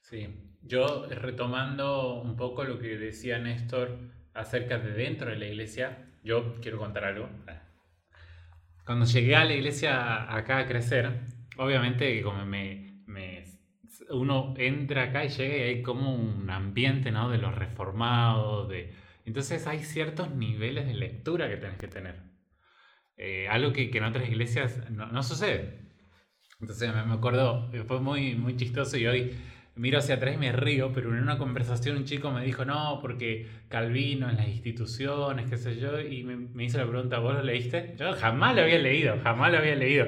Sí, 0.01 0.29
yo 0.63 1.07
retomando 1.09 2.21
un 2.21 2.37
poco 2.37 2.65
lo 2.65 2.79
que 2.79 2.97
decía 2.99 3.39
Néstor 3.39 3.99
acerca 4.33 4.79
de 4.79 4.93
dentro 4.93 5.31
de 5.31 5.37
la 5.37 5.47
iglesia, 5.47 6.13
yo 6.23 6.57
quiero 6.61 6.79
contar 6.79 7.05
algo. 7.05 7.29
Cuando 8.85 9.07
llegué 9.07 9.37
a 9.37 9.45
la 9.45 9.55
iglesia 9.55 10.35
acá 10.35 10.59
a 10.59 10.67
crecer, 10.67 11.21
obviamente 11.57 12.21
como 12.23 12.45
me 12.45 13.34
uno 14.11 14.55
entra 14.57 15.05
acá 15.05 15.25
y 15.25 15.29
llega 15.29 15.57
y 15.57 15.61
hay 15.61 15.83
como 15.83 16.15
un 16.15 16.51
ambiente 16.51 17.11
¿no? 17.11 17.31
de 17.31 17.39
los 17.39 17.55
reformados, 17.55 18.69
de, 18.69 18.93
entonces 19.25 19.67
hay 19.67 19.81
ciertos 19.81 20.31
niveles 20.31 20.87
de 20.87 20.95
lectura 20.95 21.49
que 21.49 21.57
tienes 21.57 21.79
que 21.79 21.89
tener. 21.89 22.17
Eh, 23.17 23.49
algo 23.49 23.73
que, 23.73 23.91
que, 23.91 23.99
en 23.99 24.05
otras 24.05 24.29
iglesias 24.29 24.91
no, 24.91 25.07
no, 25.07 25.23
sucede. 25.23 25.79
Entonces 26.61 26.93
me 26.93 27.13
acuerdo, 27.13 27.71
fue 27.87 28.01
muy, 28.01 28.35
muy 28.35 28.57
chistoso 28.57 28.97
y 28.97 29.07
hoy 29.07 29.37
miro 29.77 29.99
hacia 29.99 30.17
atrás 30.17 30.35
y 30.35 30.39
me 30.39 30.53
río, 30.53 30.93
pero 30.93 31.13
en 31.15 31.23
una 31.23 31.39
conversación 31.39 31.97
un 31.97 32.05
chico 32.05 32.31
me 32.31 32.45
dijo, 32.45 32.65
no, 32.65 32.99
porque 33.01 33.49
Calvino 33.69 34.29
en 34.29 34.37
las 34.37 34.49
instituciones, 34.49 35.49
qué 35.49 35.57
sé 35.57 35.77
yo, 35.79 36.01
y 36.01 36.23
me, 36.23 36.37
me 36.37 36.65
hizo 36.65 36.79
la 36.79 36.87
pregunta, 36.87 37.19
¿vos 37.19 37.35
lo 37.35 37.43
leíste? 37.43 37.95
Yo 37.99 38.13
jamás 38.15 38.55
lo 38.55 38.63
había 38.63 38.79
leído, 38.79 39.19
jamás 39.23 39.53
lo 39.53 39.59
había 39.59 39.77
leído. 39.77 40.07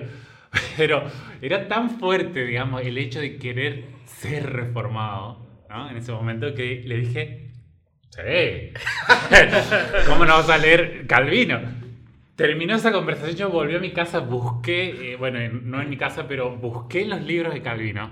Pero 0.76 1.04
era 1.40 1.68
tan 1.68 1.90
fuerte, 1.98 2.44
digamos, 2.44 2.82
el 2.82 2.98
hecho 2.98 3.20
de 3.20 3.36
querer 3.36 3.84
ser 4.04 4.52
reformado, 4.52 5.64
¿no? 5.68 5.90
En 5.90 5.96
ese 5.96 6.12
momento 6.12 6.54
que 6.54 6.82
le 6.86 6.96
dije, 6.98 7.46
Sí. 8.16 8.72
¿Cómo 10.06 10.24
no 10.24 10.38
vas 10.38 10.48
a 10.48 10.56
leer 10.56 11.06
Calvino? 11.06 11.60
Terminó 12.34 12.74
esa 12.74 12.92
conversación, 12.92 13.36
yo 13.36 13.50
volví 13.50 13.74
a 13.74 13.78
mi 13.78 13.92
casa, 13.92 14.20
busqué, 14.20 15.12
eh, 15.12 15.16
bueno, 15.16 15.38
no 15.62 15.82
en 15.82 15.90
mi 15.90 15.96
casa, 15.96 16.26
pero 16.26 16.56
busqué 16.56 17.04
los 17.04 17.22
libros 17.22 17.52
de 17.52 17.62
Calvino 17.62 18.10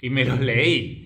y 0.00 0.10
me 0.10 0.24
los 0.24 0.40
leí. 0.40 1.05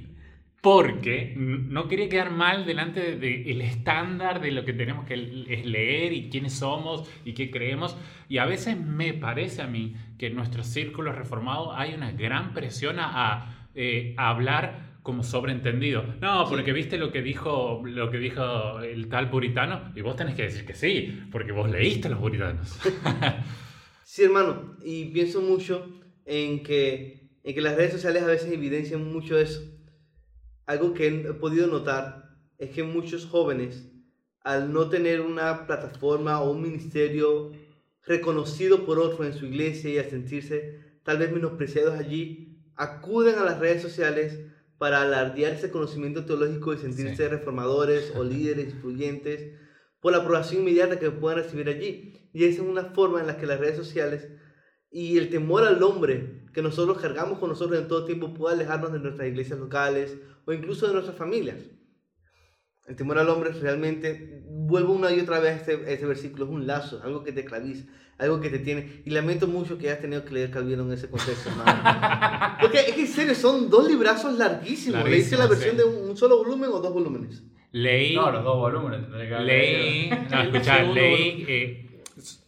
Porque 0.61 1.35
no 1.37 1.89
quería 1.89 2.09
quedar 2.11 2.33
mal 2.33 2.67
delante 2.67 3.17
del 3.17 3.21
de, 3.21 3.65
estándar 3.65 4.43
de 4.43 4.51
lo 4.51 4.65
que 4.67 4.75
tenemos 4.75 5.07
que 5.07 5.17
leer 5.17 6.13
y 6.13 6.29
quiénes 6.29 6.53
somos 6.53 7.09
y 7.25 7.33
qué 7.33 7.51
creemos. 7.51 7.97
Y 8.29 8.39
a 8.39 8.45
veces 8.45 8.79
me 8.79 9.15
parece 9.15 9.63
a 9.63 9.67
mí 9.67 9.95
que 10.19 10.27
en 10.27 10.37
nuestros 10.37 10.67
círculos 10.67 11.17
reformados 11.17 11.71
hay 11.75 11.95
una 11.95 12.13
gran 12.13 12.53
presión 12.53 12.97
a, 12.99 13.69
eh, 13.75 14.15
a 14.19 14.29
hablar 14.29 14.91
como 15.03 15.23
sobreentendido. 15.23 16.05
No, 16.21 16.47
porque 16.49 16.67
sí. 16.67 16.73
viste 16.73 16.99
lo 16.99 17.11
que 17.11 17.23
dijo 17.23 17.83
lo 17.85 18.11
que 18.11 18.19
dijo 18.19 18.81
el 18.81 19.09
tal 19.09 19.31
puritano 19.31 19.93
y 19.95 20.03
vos 20.03 20.17
tenés 20.17 20.35
que 20.35 20.43
decir 20.43 20.67
que 20.67 20.75
sí, 20.75 21.23
porque 21.33 21.53
vos 21.53 21.71
leíste 21.71 22.09
los 22.09 22.19
puritanos. 22.19 22.79
sí, 24.05 24.25
hermano, 24.25 24.77
y 24.85 25.07
pienso 25.07 25.41
mucho 25.41 25.89
en 26.27 26.63
que 26.63 27.21
en 27.43 27.55
que 27.55 27.61
las 27.61 27.77
redes 27.77 27.93
sociales 27.93 28.23
a 28.23 28.27
veces 28.27 28.53
evidencian 28.53 29.11
mucho 29.11 29.39
eso. 29.39 29.63
Algo 30.71 30.95
que 30.95 31.09
he 31.09 31.33
podido 31.33 31.67
notar 31.67 32.31
es 32.57 32.71
que 32.71 32.85
muchos 32.85 33.27
jóvenes 33.27 33.89
al 34.43 34.73
no 34.73 34.89
tener 34.89 35.21
una 35.21 35.67
plataforma 35.67 36.41
o 36.41 36.53
un 36.53 36.63
ministerio 36.63 37.51
reconocido 38.07 38.87
por 38.87 39.01
otros 39.01 39.27
en 39.27 39.33
su 39.33 39.47
iglesia 39.47 39.91
y 39.91 39.99
a 39.99 40.09
sentirse 40.09 40.79
tal 41.03 41.19
vez 41.19 41.33
menospreciados 41.33 41.99
allí, 41.99 42.57
acuden 42.77 43.41
a 43.41 43.45
las 43.45 43.59
redes 43.59 43.83
sociales 43.83 44.39
para 44.79 45.03
alardear 45.03 45.55
ese 45.55 45.73
conocimiento 45.73 46.25
teológico 46.25 46.73
y 46.73 46.79
sentirse 46.79 47.25
sí. 47.25 47.29
reformadores 47.29 48.13
o 48.15 48.23
líderes 48.23 48.67
influyentes 48.67 49.51
por 49.99 50.13
la 50.13 50.19
aprobación 50.19 50.61
inmediata 50.61 51.01
que 51.01 51.11
puedan 51.11 51.43
recibir 51.43 51.69
allí. 51.69 52.31
Y 52.33 52.45
esa 52.45 52.63
es 52.63 52.69
una 52.69 52.85
forma 52.85 53.21
en 53.21 53.27
la 53.27 53.39
que 53.39 53.47
las 53.47 53.59
redes 53.59 53.77
sociales 53.77 54.29
y 54.89 55.19
el 55.19 55.31
temor 55.31 55.65
al 55.65 55.83
hombre 55.83 56.40
que 56.53 56.63
nosotros 56.63 56.99
cargamos 56.99 57.39
con 57.39 57.49
nosotros 57.49 57.79
en 57.79 57.89
todo 57.89 58.05
tiempo 58.05 58.35
puede 58.35 58.57
alejarnos 58.57 58.93
de 58.93 58.99
nuestras 58.99 59.29
iglesias 59.29 59.59
locales 59.59 60.17
o 60.45 60.53
incluso 60.53 60.87
de 60.87 60.95
nuestras 60.95 61.17
familias. 61.17 61.57
El 62.87 62.97
temor 62.97 63.19
al 63.19 63.29
hombre 63.29 63.51
realmente, 63.53 64.43
vuelvo 64.47 64.93
una 64.93 65.13
y 65.13 65.21
otra 65.21 65.39
vez 65.39 65.53
a 65.53 65.57
este, 65.57 65.93
este 65.93 66.07
versículo, 66.07 66.45
es 66.47 66.51
un 66.51 66.67
lazo, 66.67 67.01
algo 67.05 67.23
que 67.23 67.31
te 67.31 67.45
claviza, 67.45 67.85
algo 68.19 68.41
que 68.41 68.51
te 68.51 68.59
tiene. 68.59 69.03
Y 69.05 69.11
lamento 69.11 69.47
mucho 69.47 69.79
que 69.79 69.89
hayas 69.89 70.01
tenido 70.01 70.25
que 70.25 70.35
leer 70.35 70.51
Calvino 70.51 70.83
en 70.83 70.93
ese 70.93 71.09
contexto, 71.09 71.51
hermano. 71.51 72.57
Porque 72.61 72.81
es 72.81 72.93
que 72.95 73.03
en 73.03 73.07
serio, 73.07 73.35
son 73.35 73.71
dos 73.71 73.87
librazos 73.87 74.37
larguísimos. 74.37 75.09
¿Leíste 75.09 75.37
la 75.37 75.47
versión 75.47 75.73
sí. 75.73 75.77
de 75.77 75.85
un, 75.85 76.11
un, 76.11 76.17
solo 76.17 76.39
volumen 76.39 76.71
o 76.73 76.81
dos 76.81 76.93
volúmenes? 76.93 77.45
Leí. 77.71 78.17
No, 78.17 78.31
los 78.33 78.43
dos 78.43 78.57
volúmenes. 78.57 79.09
Leí. 79.45 80.11
No, 80.29 80.43
escuchá, 80.43 80.83
leí. 80.83 81.45
Eh, 81.47 81.90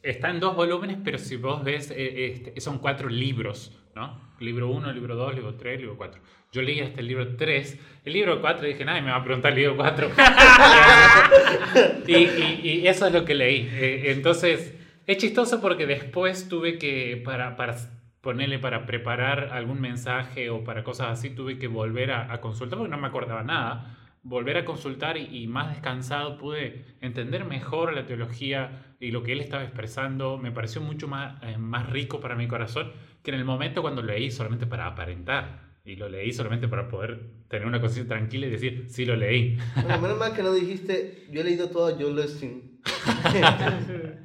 está 0.02 0.30
en 0.30 0.40
dos 0.40 0.56
volúmenes, 0.56 0.98
pero 1.04 1.18
si 1.18 1.36
vos 1.36 1.62
ves, 1.64 1.90
eh, 1.90 2.32
este, 2.32 2.60
son 2.60 2.78
cuatro 2.78 3.08
libros, 3.08 3.76
¿no? 3.94 4.20
Libro 4.40 4.68
1, 4.68 4.92
libro 4.92 5.14
2, 5.16 5.34
libro 5.34 5.54
3, 5.54 5.80
libro 5.80 5.96
4. 5.96 6.20
Yo 6.52 6.62
leí 6.62 6.80
hasta 6.80 7.00
el 7.00 7.06
libro 7.06 7.36
3. 7.36 7.78
El 8.04 8.12
libro 8.12 8.40
4 8.40 8.66
dije, 8.66 8.84
nadie 8.84 9.02
me 9.02 9.10
va 9.10 9.16
a 9.16 9.24
preguntar 9.24 9.52
el 9.52 9.58
libro 9.58 9.76
4. 9.76 10.10
y, 12.06 12.14
y, 12.14 12.60
y, 12.62 12.86
eso 12.86 13.06
es 13.06 13.12
lo 13.12 13.24
que 13.24 13.34
leí. 13.34 13.68
Eh, 13.72 14.12
entonces, 14.12 14.74
es 15.06 15.16
chistoso 15.16 15.60
porque 15.60 15.86
después 15.86 16.48
tuve 16.48 16.78
que, 16.78 17.20
para, 17.24 17.56
para 17.56 17.76
ponerle, 18.20 18.58
para 18.58 18.84
preparar 18.84 19.50
algún 19.52 19.80
mensaje 19.80 20.50
o 20.50 20.62
para 20.64 20.84
cosas 20.84 21.08
así, 21.08 21.30
tuve 21.30 21.58
que 21.58 21.68
volver 21.68 22.10
a, 22.10 22.32
a 22.32 22.40
consultar 22.40 22.78
porque 22.78 22.90
no 22.90 22.98
me 22.98 23.08
acordaba 23.08 23.42
nada. 23.42 23.96
Volver 24.22 24.56
a 24.56 24.64
consultar 24.64 25.16
y, 25.16 25.42
y 25.42 25.46
más 25.46 25.70
descansado 25.70 26.38
pude 26.38 26.84
entender 27.00 27.44
mejor 27.44 27.92
la 27.92 28.06
teología 28.06 28.94
y 29.00 29.10
lo 29.10 29.22
que 29.22 29.32
él 29.32 29.40
estaba 29.40 29.64
expresando. 29.64 30.38
Me 30.38 30.52
pareció 30.52 30.80
mucho 30.80 31.08
más, 31.08 31.42
eh, 31.42 31.58
más 31.58 31.90
rico 31.90 32.20
para 32.20 32.34
mi 32.36 32.46
corazón 32.48 32.92
que 33.22 33.30
en 33.32 33.38
el 33.38 33.44
momento 33.44 33.82
cuando 33.82 34.02
lo 34.02 34.12
leí 34.12 34.30
solamente 34.30 34.66
para 34.66 34.86
aparentar. 34.86 35.72
Y 35.84 35.96
lo 35.96 36.08
leí 36.08 36.32
solamente 36.32 36.68
para 36.68 36.86
poder 36.88 37.18
tener 37.48 37.66
una 37.66 37.80
conciencia 37.80 38.14
tranquila 38.16 38.46
y 38.46 38.50
decir, 38.50 38.84
sí 38.88 39.04
lo 39.04 39.16
leí. 39.16 39.58
Bueno, 39.82 40.00
menos 40.00 40.16
mal 40.18 40.32
que 40.32 40.42
no 40.44 40.52
dijiste, 40.52 41.26
yo 41.32 41.40
he 41.40 41.44
leído 41.44 41.70
todo 41.70 41.92
Joel 41.98 42.18
Osteen. 42.20 42.78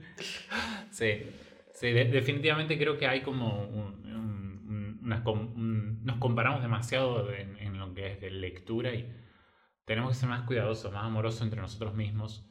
Sí, 0.91 1.23
sí 1.73 1.91
de- 1.91 2.05
definitivamente 2.05 2.77
creo 2.77 2.97
que 2.97 3.07
hay 3.07 3.21
como 3.21 3.65
un- 3.67 4.03
un- 4.05 4.63
un- 4.67 4.99
unas 5.03 5.23
nos 6.03 6.17
comparamos 6.17 6.61
demasiado 6.61 7.31
en, 7.33 7.57
en 7.59 7.77
lo 7.77 7.93
que 7.93 8.07
es 8.13 8.21
de 8.21 8.31
lectura 8.31 8.93
y 8.93 9.07
tenemos 9.87 10.11
que 10.11 10.15
ser 10.19 10.29
más 10.29 10.45
cuidadosos, 10.45 10.91
más 10.93 11.05
amorosos 11.05 11.41
entre 11.41 11.61
nosotros 11.61 11.95
mismos 11.95 12.45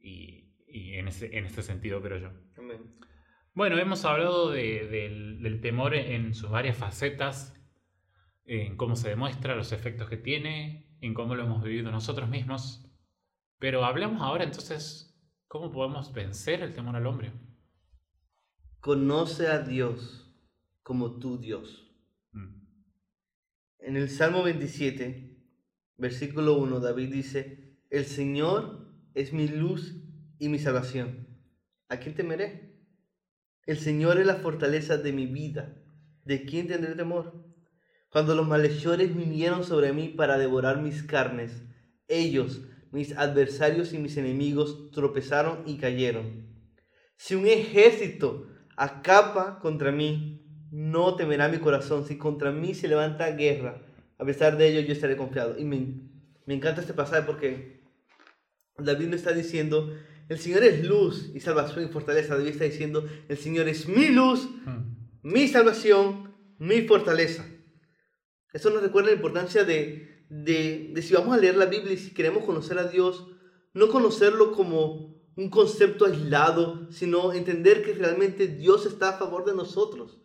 y, 0.00 0.54
y 0.66 0.94
en, 0.94 1.06
ese, 1.08 1.36
en 1.36 1.44
ese 1.44 1.62
sentido 1.62 2.00
creo 2.02 2.18
yo. 2.18 2.30
Amén. 2.56 2.98
Bueno, 3.54 3.78
hemos 3.78 4.04
hablado 4.04 4.50
de- 4.50 4.88
del, 4.88 5.42
del 5.42 5.60
temor 5.60 5.94
en 5.94 6.34
sus 6.34 6.50
varias 6.50 6.76
facetas, 6.78 7.54
en 8.46 8.76
cómo 8.76 8.96
se 8.96 9.10
demuestra, 9.10 9.54
los 9.54 9.72
efectos 9.72 10.08
que 10.08 10.16
tiene, 10.16 10.96
en 11.02 11.12
cómo 11.12 11.34
lo 11.34 11.44
hemos 11.44 11.62
vivido 11.62 11.90
nosotros 11.90 12.28
mismos. 12.30 12.84
Pero 13.58 13.84
hablamos 13.84 14.22
ahora 14.22 14.44
entonces, 14.44 15.14
¿cómo 15.46 15.70
podemos 15.70 16.12
vencer 16.14 16.62
el 16.62 16.72
temor 16.72 16.96
al 16.96 17.06
hombre? 17.06 17.32
Conoce 18.80 19.48
a 19.48 19.58
Dios 19.58 20.34
como 20.82 21.18
tu 21.18 21.38
Dios. 21.38 21.92
Mm. 22.32 22.62
En 23.80 23.96
el 23.96 24.08
Salmo 24.08 24.42
27, 24.42 25.27
versículo 25.98 26.54
1, 26.54 26.80
David 26.80 27.12
dice, 27.12 27.76
el 27.90 28.06
Señor 28.06 28.88
es 29.14 29.32
mi 29.32 29.48
luz 29.48 29.94
y 30.38 30.48
mi 30.48 30.58
salvación. 30.58 31.26
¿A 31.88 31.98
quién 31.98 32.14
temeré? 32.14 32.68
El 33.66 33.78
Señor 33.78 34.18
es 34.18 34.26
la 34.26 34.36
fortaleza 34.36 34.96
de 34.96 35.12
mi 35.12 35.26
vida. 35.26 35.76
¿De 36.24 36.44
quién 36.44 36.68
tendré 36.68 36.94
temor? 36.94 37.44
Cuando 38.10 38.34
los 38.34 38.46
malhechores 38.46 39.14
vinieron 39.14 39.64
sobre 39.64 39.92
mí 39.92 40.08
para 40.08 40.38
devorar 40.38 40.80
mis 40.80 41.02
carnes, 41.02 41.62
ellos, 42.06 42.62
mis 42.90 43.16
adversarios 43.16 43.92
y 43.92 43.98
mis 43.98 44.16
enemigos, 44.16 44.90
tropezaron 44.92 45.64
y 45.66 45.76
cayeron. 45.76 46.48
Si 47.16 47.34
un 47.34 47.46
ejército 47.46 48.46
acapa 48.76 49.58
contra 49.58 49.92
mí, 49.92 50.68
no 50.70 51.16
temerá 51.16 51.48
mi 51.48 51.58
corazón. 51.58 52.06
Si 52.06 52.16
contra 52.16 52.52
mí 52.52 52.74
se 52.74 52.88
levanta 52.88 53.30
guerra, 53.32 53.82
a 54.18 54.24
pesar 54.24 54.56
de 54.58 54.68
ello 54.68 54.80
yo 54.80 54.92
estaré 54.92 55.16
confiado. 55.16 55.58
Y 55.58 55.64
me, 55.64 55.86
me 56.46 56.54
encanta 56.54 56.80
este 56.80 56.94
pasaje 56.94 57.22
porque 57.22 57.82
David 58.76 59.06
no 59.08 59.16
está 59.16 59.32
diciendo, 59.32 59.92
el 60.28 60.38
Señor 60.38 60.62
es 60.64 60.84
luz 60.86 61.30
y 61.34 61.40
salvación 61.40 61.84
y 61.84 61.88
fortaleza. 61.88 62.36
David 62.36 62.50
está 62.50 62.64
diciendo, 62.64 63.06
el 63.28 63.38
Señor 63.38 63.68
es 63.68 63.88
mi 63.88 64.08
luz, 64.08 64.48
Mm. 64.66 64.96
mi 65.22 65.48
salvación, 65.48 66.34
mi 66.58 66.82
fortaleza. 66.82 67.44
Eso 68.52 68.70
nos 68.70 68.82
recuerda 68.82 69.10
la 69.10 69.16
importancia 69.16 69.64
de, 69.64 70.24
de, 70.30 70.90
de 70.94 71.02
si 71.02 71.14
vamos 71.14 71.36
a 71.36 71.40
leer 71.40 71.56
la 71.56 71.66
Biblia 71.66 71.92
y 71.92 71.98
si 71.98 72.12
queremos 72.12 72.44
conocer 72.44 72.78
a 72.78 72.88
Dios, 72.88 73.26
no 73.74 73.88
conocerlo 73.88 74.52
como 74.52 75.16
un 75.36 75.50
concepto 75.50 76.06
aislado, 76.06 76.90
sino 76.90 77.32
entender 77.32 77.84
que 77.84 77.92
realmente 77.94 78.48
Dios 78.48 78.86
está 78.86 79.10
a 79.10 79.18
favor 79.18 79.44
de 79.44 79.54
nosotros. 79.54 80.18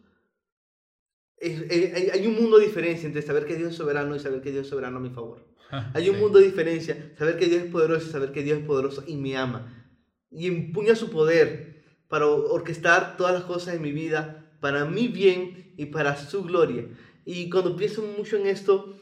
Es- 1.43 2.13
hay, 2.13 2.25
un 2.27 2.35
mundo 2.35 2.57
de 2.57 2.65
diferencia 2.65 3.05
entre 3.07 3.21
saber 3.21 3.45
que 3.45 3.55
Dios 3.55 3.71
es 3.71 3.75
soberano 3.75 4.15
y 4.15 4.19
saber 4.19 4.41
que 4.41 4.51
Dios 4.51 4.63
es 4.63 4.69
soberano 4.69 4.97
a 4.97 5.01
mi 5.01 5.09
favor. 5.09 5.45
Hay 5.93 6.07
un 6.09 6.15
Sí. 6.15 6.21
mundo 6.21 6.39
de 6.39 6.45
diferencia, 6.45 7.13
saber 7.17 7.37
que 7.37 7.47
Dios 7.47 7.63
es 7.63 7.71
poderoso 7.71 8.07
y 8.07 8.11
saber 8.11 8.31
que 8.31 8.43
Dios 8.43 8.59
es 8.59 8.65
poderoso 8.65 9.03
y 9.07 9.17
me 9.17 9.35
ama. 9.35 9.91
Y 10.31 10.47
empuña 10.47 10.95
su 10.95 11.09
poder 11.09 11.83
para 12.07 12.27
orquestar 12.27 13.17
todas 13.17 13.33
las 13.33 13.43
cosas 13.43 13.75
en 13.75 13.81
mi 13.81 13.91
vida 13.91 14.39
para 14.61 14.85
mi 14.85 15.09
bien 15.09 15.73
y 15.77 15.87
para 15.87 16.15
su 16.15 16.43
gloria. 16.43 16.87
Y 17.25 17.49
cuando 17.49 17.75
pienso 17.75 18.01
mucho 18.17 18.37
en 18.37 18.47
esto, 18.47 18.97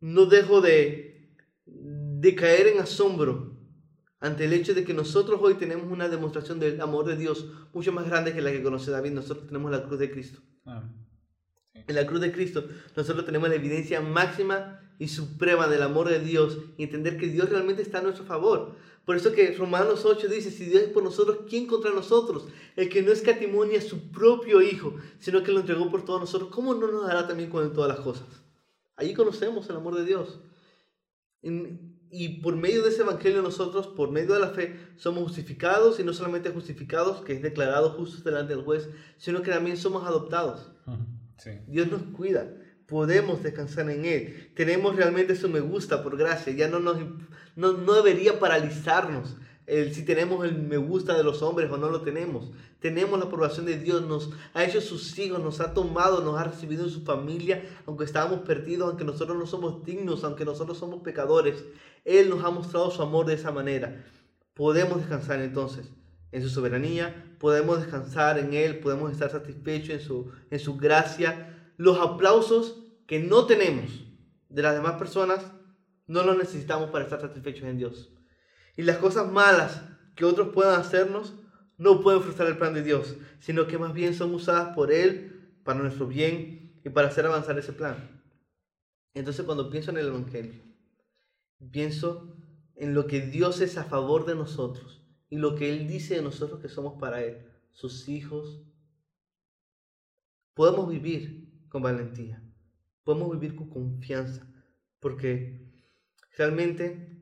no 0.00 0.26
dejo 0.26 0.60
de, 0.60 1.34
de 1.66 2.34
caer 2.36 2.68
en 2.68 2.78
asombro 2.80 3.58
ante 4.20 4.44
el 4.44 4.52
hecho 4.52 4.74
de 4.74 4.84
que 4.84 4.94
nosotros 4.94 5.40
hoy 5.42 5.54
tenemos 5.54 5.90
una 5.90 6.08
demostración 6.08 6.60
del 6.60 6.80
amor 6.80 7.06
de 7.06 7.16
Dios 7.16 7.50
mucho 7.72 7.90
más 7.92 8.06
grande 8.06 8.32
que 8.32 8.40
la 8.42 8.52
que 8.52 8.62
conoce 8.62 8.92
David. 8.92 9.10
Nosotros 9.10 9.46
tenemos 9.48 9.72
la 9.72 9.82
cruz 9.82 9.98
de 9.98 10.10
Cristo. 10.12 10.40
Ah, 10.64 10.88
En 11.74 11.94
la 11.94 12.06
cruz 12.06 12.20
de 12.20 12.32
Cristo 12.32 12.64
nosotros 12.96 13.24
tenemos 13.24 13.48
la 13.48 13.54
evidencia 13.56 14.00
máxima 14.00 14.80
y 14.98 15.08
suprema 15.08 15.66
del 15.66 15.82
amor 15.82 16.08
de 16.08 16.20
Dios 16.20 16.58
y 16.76 16.84
entender 16.84 17.16
que 17.18 17.26
Dios 17.28 17.48
realmente 17.48 17.82
está 17.82 17.98
a 17.98 18.02
nuestro 18.02 18.24
favor. 18.24 18.76
Por 19.04 19.16
eso 19.16 19.32
que 19.32 19.52
Romanos 19.52 20.04
8 20.04 20.28
dice, 20.28 20.52
si 20.52 20.66
Dios 20.66 20.82
es 20.82 20.88
por 20.90 21.02
nosotros, 21.02 21.38
¿quién 21.48 21.66
contra 21.66 21.90
nosotros? 21.90 22.46
El 22.76 22.88
que 22.88 23.02
no 23.02 23.10
escatimonia 23.10 23.80
a 23.80 23.82
su 23.82 24.12
propio 24.12 24.62
Hijo, 24.62 24.94
sino 25.18 25.42
que 25.42 25.50
lo 25.50 25.58
entregó 25.58 25.90
por 25.90 26.04
todos 26.04 26.20
nosotros, 26.20 26.50
¿cómo 26.50 26.74
no 26.74 26.86
nos 26.86 27.08
dará 27.08 27.26
también 27.26 27.50
con 27.50 27.72
todas 27.72 27.88
las 27.88 27.98
cosas? 27.98 28.28
Allí 28.94 29.12
conocemos 29.12 29.68
el 29.68 29.76
amor 29.76 29.96
de 29.96 30.04
Dios. 30.04 30.38
Y 31.42 32.40
por 32.42 32.54
medio 32.54 32.82
de 32.82 32.90
ese 32.90 33.02
evangelio 33.02 33.42
nosotros, 33.42 33.88
por 33.88 34.12
medio 34.12 34.34
de 34.34 34.40
la 34.40 34.50
fe, 34.50 34.78
somos 34.96 35.24
justificados 35.24 35.98
y 35.98 36.04
no 36.04 36.12
solamente 36.12 36.50
justificados, 36.50 37.22
que 37.22 37.32
es 37.32 37.42
declarado 37.42 37.90
justos 37.90 38.22
delante 38.22 38.54
del 38.54 38.62
juez, 38.62 38.88
sino 39.16 39.42
que 39.42 39.50
también 39.50 39.76
somos 39.76 40.04
adoptados. 40.04 40.70
Dios 41.66 41.90
nos 41.90 42.02
cuida, 42.14 42.48
podemos 42.86 43.42
descansar 43.42 43.90
en 43.90 44.04
Él, 44.04 44.52
tenemos 44.54 44.96
realmente 44.96 45.34
su 45.36 45.48
me 45.48 45.60
gusta 45.60 46.02
por 46.02 46.16
gracia, 46.16 46.52
ya 46.52 46.68
no, 46.68 46.80
nos, 46.80 46.98
no, 47.56 47.72
no 47.72 47.94
debería 47.94 48.38
paralizarnos 48.38 49.36
el, 49.66 49.94
si 49.94 50.04
tenemos 50.04 50.44
el 50.44 50.60
me 50.60 50.76
gusta 50.76 51.16
de 51.16 51.22
los 51.22 51.40
hombres 51.42 51.70
o 51.70 51.76
no 51.76 51.88
lo 51.88 52.02
tenemos. 52.02 52.50
Tenemos 52.80 53.18
la 53.18 53.26
aprobación 53.26 53.64
de 53.64 53.78
Dios, 53.78 54.02
nos 54.02 54.30
ha 54.54 54.64
hecho 54.64 54.80
sus 54.80 55.16
hijos, 55.18 55.40
nos 55.40 55.60
ha 55.60 55.72
tomado, 55.72 56.20
nos 56.22 56.38
ha 56.38 56.44
recibido 56.44 56.84
en 56.84 56.90
su 56.90 57.02
familia, 57.02 57.62
aunque 57.86 58.04
estábamos 58.04 58.40
perdidos, 58.40 58.88
aunque 58.88 59.04
nosotros 59.04 59.38
no 59.38 59.46
somos 59.46 59.84
dignos, 59.84 60.24
aunque 60.24 60.44
nosotros 60.44 60.78
somos 60.78 61.02
pecadores. 61.02 61.64
Él 62.04 62.28
nos 62.28 62.44
ha 62.44 62.50
mostrado 62.50 62.90
su 62.90 63.02
amor 63.02 63.26
de 63.26 63.34
esa 63.34 63.52
manera. 63.52 64.04
Podemos 64.54 64.98
descansar 64.98 65.40
entonces 65.40 65.88
en 66.32 66.42
su 66.42 66.48
soberanía, 66.48 67.36
podemos 67.38 67.78
descansar 67.80 68.38
en 68.38 68.54
Él, 68.54 68.80
podemos 68.80 69.12
estar 69.12 69.30
satisfechos 69.30 69.90
en 69.90 70.00
su, 70.00 70.32
en 70.50 70.58
su 70.58 70.76
gracia. 70.76 71.72
Los 71.76 71.98
aplausos 71.98 72.82
que 73.06 73.20
no 73.20 73.46
tenemos 73.46 74.04
de 74.48 74.62
las 74.62 74.74
demás 74.74 74.94
personas 74.94 75.44
no 76.06 76.22
los 76.24 76.36
necesitamos 76.36 76.90
para 76.90 77.04
estar 77.04 77.20
satisfechos 77.20 77.64
en 77.64 77.76
Dios. 77.76 78.10
Y 78.76 78.82
las 78.82 78.96
cosas 78.96 79.30
malas 79.30 79.82
que 80.16 80.24
otros 80.24 80.48
puedan 80.48 80.80
hacernos 80.80 81.34
no 81.76 82.00
pueden 82.00 82.22
frustrar 82.22 82.48
el 82.48 82.58
plan 82.58 82.74
de 82.74 82.82
Dios, 82.82 83.16
sino 83.38 83.66
que 83.66 83.78
más 83.78 83.92
bien 83.92 84.14
son 84.14 84.34
usadas 84.34 84.74
por 84.74 84.90
Él 84.90 85.58
para 85.64 85.80
nuestro 85.80 86.06
bien 86.06 86.80
y 86.84 86.88
para 86.88 87.08
hacer 87.08 87.26
avanzar 87.26 87.58
ese 87.58 87.72
plan. 87.72 88.22
Entonces 89.14 89.44
cuando 89.44 89.68
pienso 89.68 89.90
en 89.90 89.98
el 89.98 90.06
Evangelio, 90.06 90.62
pienso 91.70 92.34
en 92.76 92.94
lo 92.94 93.06
que 93.06 93.20
Dios 93.20 93.60
es 93.60 93.76
a 93.76 93.84
favor 93.84 94.24
de 94.24 94.34
nosotros 94.34 95.01
y 95.32 95.38
lo 95.38 95.54
que 95.54 95.72
Él 95.72 95.88
dice 95.88 96.16
de 96.16 96.22
nosotros 96.22 96.60
que 96.60 96.68
somos 96.68 97.00
para 97.00 97.24
Él, 97.24 97.38
sus 97.70 98.06
hijos. 98.10 98.62
Podemos 100.52 100.90
vivir 100.90 101.66
con 101.70 101.80
valentía, 101.80 102.42
podemos 103.02 103.30
vivir 103.30 103.56
con 103.56 103.70
confianza, 103.70 104.46
porque 105.00 105.72
realmente 106.36 107.18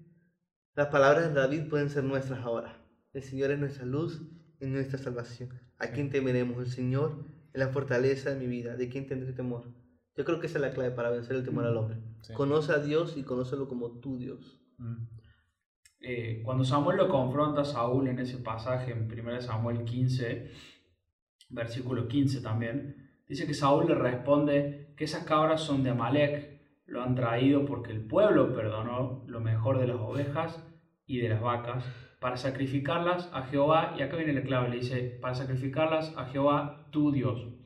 las 0.75 0.88
palabras 0.88 1.29
de 1.29 1.35
David 1.35 1.68
pueden 1.68 1.88
ser 1.88 2.03
nuestras 2.03 2.40
ahora. 2.40 2.85
El 3.12 3.23
Señor 3.23 3.53
es 3.53 3.61
nuestra 3.61 3.87
luz 3.87 4.20
y 4.59 4.66
nuestra 4.66 4.99
salvación. 4.99 5.51
¿A 5.79 5.92
quién 5.92 6.11
temeremos? 6.11 6.59
El 6.59 6.73
Señor 6.73 7.27
es 7.53 7.61
la 7.61 7.68
fortaleza 7.68 8.31
de 8.31 8.40
mi 8.40 8.49
vida. 8.49 8.75
¿De 8.75 8.88
quién 8.88 9.06
tendré 9.06 9.33
temor? 9.33 9.73
Yo 10.17 10.25
creo 10.25 10.40
que 10.40 10.48
esa 10.48 10.58
es 10.58 10.63
la 10.63 10.73
clave 10.73 10.90
para 10.90 11.11
vencer 11.11 11.37
el 11.37 11.44
temor 11.44 11.65
al 11.65 11.77
hombre. 11.77 11.98
Sí. 12.23 12.33
Conoce 12.33 12.73
a 12.73 12.79
Dios 12.79 13.17
y 13.17 13.23
conócelo 13.23 13.69
como 13.69 14.00
tu 14.00 14.19
Dios. 14.19 14.61
Mm. 14.79 15.19
Eh, 16.01 16.40
cuando 16.44 16.65
Samuel 16.65 16.96
lo 16.96 17.09
confronta 17.09 17.61
a 17.61 17.65
Saúl 17.65 18.09
en 18.09 18.19
ese 18.19 18.38
pasaje, 18.38 18.92
en 18.92 19.11
1 19.11 19.40
Samuel 19.42 19.85
15, 19.85 20.51
versículo 21.51 22.09
15 22.09 22.40
también, 22.40 23.11
dice 23.29 23.46
que 23.46 23.55
Saúl 23.55 23.87
le 23.87 23.94
responde 23.94 24.94
que 24.96 25.05
esas 25.05 25.25
cabras 25.25 25.61
son 25.61 25.83
de 25.83 25.90
Amalek, 25.90 26.61
lo 26.87 27.03
han 27.03 27.15
traído 27.15 27.67
porque 27.67 27.92
el 27.92 28.01
pueblo 28.07 28.55
perdonó 28.55 29.25
lo 29.27 29.40
mejor 29.40 29.79
de 29.79 29.87
las 29.87 29.98
ovejas 30.01 30.67
y 31.07 31.19
de 31.19 31.29
las 31.29 31.40
vacas 31.40 31.85
para 32.21 32.37
sacrificarlas 32.37 33.31
a 33.33 33.42
Jehová, 33.42 33.94
y 33.98 34.03
acá 34.03 34.17
viene 34.17 34.35
la 34.35 34.42
clave, 34.42 34.69
le 34.69 34.77
dice, 34.77 35.19
para 35.21 35.35
sacrificarlas 35.35 36.15
a 36.17 36.27
Jehová, 36.27 36.87
tu 36.90 37.13
Dios. 37.13 37.60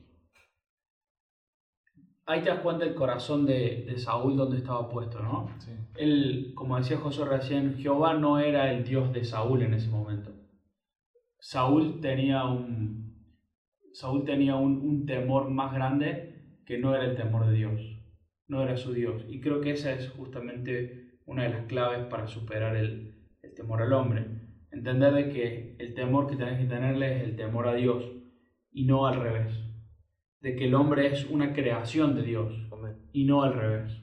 Ahí 2.27 2.41
te 2.41 2.49
das 2.49 2.59
cuenta 2.59 2.85
el 2.85 2.95
corazón 2.95 3.45
de, 3.45 3.85
de 3.87 3.97
Saúl 3.99 4.35
donde 4.35 4.57
estaba 4.57 4.89
puesto, 4.89 5.21
¿no? 5.21 5.49
Sí. 5.59 5.71
Él, 5.95 6.53
como 6.55 6.77
decía 6.77 6.97
José 6.97 7.23
recién, 7.25 7.77
Jehová 7.77 8.15
no 8.15 8.39
era 8.39 8.71
el 8.71 8.83
Dios 8.83 9.13
de 9.13 9.23
Saúl 9.23 9.61
en 9.61 9.75
ese 9.75 9.89
momento. 9.89 10.31
Saúl 11.39 12.01
tenía 12.01 12.45
un, 12.45 13.05
Saúl 13.93 14.25
tenía 14.25 14.55
un, 14.55 14.81
un 14.81 15.05
temor 15.05 15.49
más 15.51 15.73
grande 15.73 16.63
que 16.65 16.79
no 16.79 16.95
era 16.95 17.05
el 17.05 17.15
temor 17.15 17.45
de 17.45 17.53
Dios, 17.53 17.81
no 18.47 18.63
era 18.63 18.75
su 18.75 18.91
Dios. 18.93 19.23
Y 19.29 19.39
creo 19.39 19.61
que 19.61 19.71
esa 19.71 19.93
es 19.93 20.09
justamente 20.09 21.19
una 21.25 21.43
de 21.43 21.49
las 21.49 21.65
claves 21.65 22.05
para 22.07 22.27
superar 22.27 22.75
el, 22.75 23.29
el 23.41 23.53
temor 23.53 23.81
al 23.81 23.93
hombre. 23.93 24.25
Entender 24.71 25.13
de 25.13 25.29
que 25.29 25.75
el 25.79 25.93
temor 25.93 26.27
que 26.27 26.35
tenés 26.35 26.59
que 26.59 26.65
tenerle 26.65 27.17
es 27.17 27.23
el 27.23 27.35
temor 27.35 27.67
a 27.67 27.75
Dios 27.75 28.03
y 28.71 28.85
no 28.85 29.05
al 29.05 29.21
revés. 29.21 29.53
De 30.45 30.55
que 30.55 30.65
el 30.65 30.75
hombre 30.75 31.07
es 31.07 31.25
una 31.25 31.53
creación 31.53 32.13
de 32.13 32.21
Dios 32.21 32.53
Amén. 32.71 32.97
y 33.13 33.25
no 33.25 33.41
al 33.41 33.53
revés. 33.55 33.99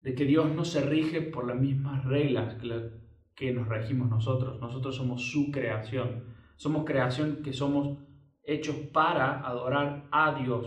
De 0.00 0.14
que 0.14 0.24
Dios 0.24 0.50
no 0.54 0.64
se 0.64 0.80
rige 0.80 1.20
por 1.20 1.46
las 1.46 1.60
mismas 1.60 2.02
reglas 2.06 2.54
que, 2.54 2.66
la- 2.66 2.88
que 3.34 3.52
nos 3.52 3.68
regimos 3.68 4.08
nosotros. 4.08 4.58
Nosotros 4.58 4.96
somos 4.96 5.30
su 5.30 5.50
creación. 5.50 6.24
Somos 6.56 6.84
creación 6.86 7.42
que 7.42 7.52
somos 7.52 7.98
hechos 8.42 8.74
para 8.92 9.46
adorar 9.46 10.08
a 10.10 10.34
Dios. 10.42 10.66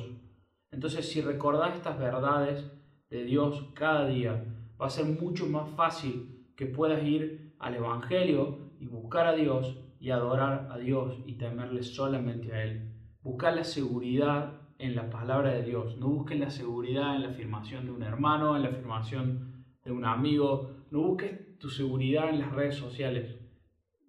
Entonces, 0.71 1.09
si 1.11 1.21
recordás 1.21 1.73
estas 1.75 1.97
verdades 1.97 2.71
de 3.09 3.23
Dios 3.23 3.71
cada 3.73 4.05
día, 4.07 4.43
va 4.79 4.85
a 4.85 4.91
ser 4.91 5.05
mucho 5.05 5.47
más 5.47 5.71
fácil 5.71 6.51
que 6.55 6.67
puedas 6.67 7.03
ir 7.03 7.55
al 7.57 7.73
Evangelio 7.73 8.73
y 8.79 8.85
buscar 8.85 9.25
a 9.25 9.33
Dios 9.33 9.75
y 9.99 10.11
adorar 10.11 10.67
a 10.71 10.77
Dios 10.77 11.17
y 11.25 11.33
temerle 11.39 11.81
solamente 11.81 12.53
a 12.53 12.63
Él. 12.63 12.93
Buscar 13.23 13.55
la 13.55 13.63
seguridad 13.63 14.66
en 14.79 14.95
la 14.95 15.09
palabra 15.09 15.53
de 15.53 15.63
Dios. 15.63 15.97
No 15.97 16.07
busques 16.09 16.39
la 16.39 16.49
seguridad 16.49 17.15
en 17.15 17.23
la 17.23 17.29
afirmación 17.29 17.85
de 17.85 17.91
un 17.91 18.03
hermano, 18.03 18.55
en 18.55 18.63
la 18.63 18.69
afirmación 18.69 19.65
de 19.83 19.91
un 19.91 20.05
amigo. 20.05 20.85
No 20.91 21.01
busques 21.01 21.57
tu 21.59 21.69
seguridad 21.69 22.29
en 22.29 22.39
las 22.39 22.51
redes 22.53 22.75
sociales. 22.75 23.35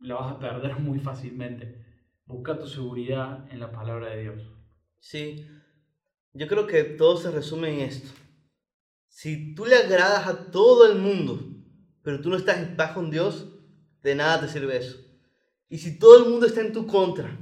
La 0.01 0.17
vas 0.17 0.33
a 0.33 0.39
perder 0.39 0.79
muy 0.81 1.01
fácilmente. 1.01 1.85
Busca 2.27 2.59
tu 2.59 2.67
seguridad 2.67 3.51
en 3.51 3.61
la 3.61 3.73
palabra 3.73 4.09
de 4.11 4.23
Dios. 4.23 4.53
Sí, 4.99 5.47
yo 6.35 6.47
creo 6.47 6.67
que 6.67 6.85
todo 6.85 7.17
se 7.17 7.31
resume 7.31 7.75
en 7.75 7.81
esto. 7.81 8.13
Si 9.09 9.55
tú 9.55 9.65
le 9.65 9.77
agradas 9.77 10.27
a 10.27 10.51
todo 10.51 10.91
el 10.91 10.99
mundo, 10.99 11.41
pero 12.03 12.21
tú 12.21 12.29
no 12.29 12.37
estás 12.37 12.59
en 12.59 12.77
paz 12.77 12.93
con 12.93 13.11
Dios, 13.11 13.49
de 14.03 14.15
nada 14.15 14.41
te 14.41 14.49
sirve 14.49 14.77
eso. 14.77 14.99
Y 15.69 15.79
si 15.79 15.99
todo 15.99 16.23
el 16.23 16.31
mundo 16.31 16.47
está 16.47 16.61
en 16.61 16.73
tu 16.73 16.87
contra, 16.87 17.37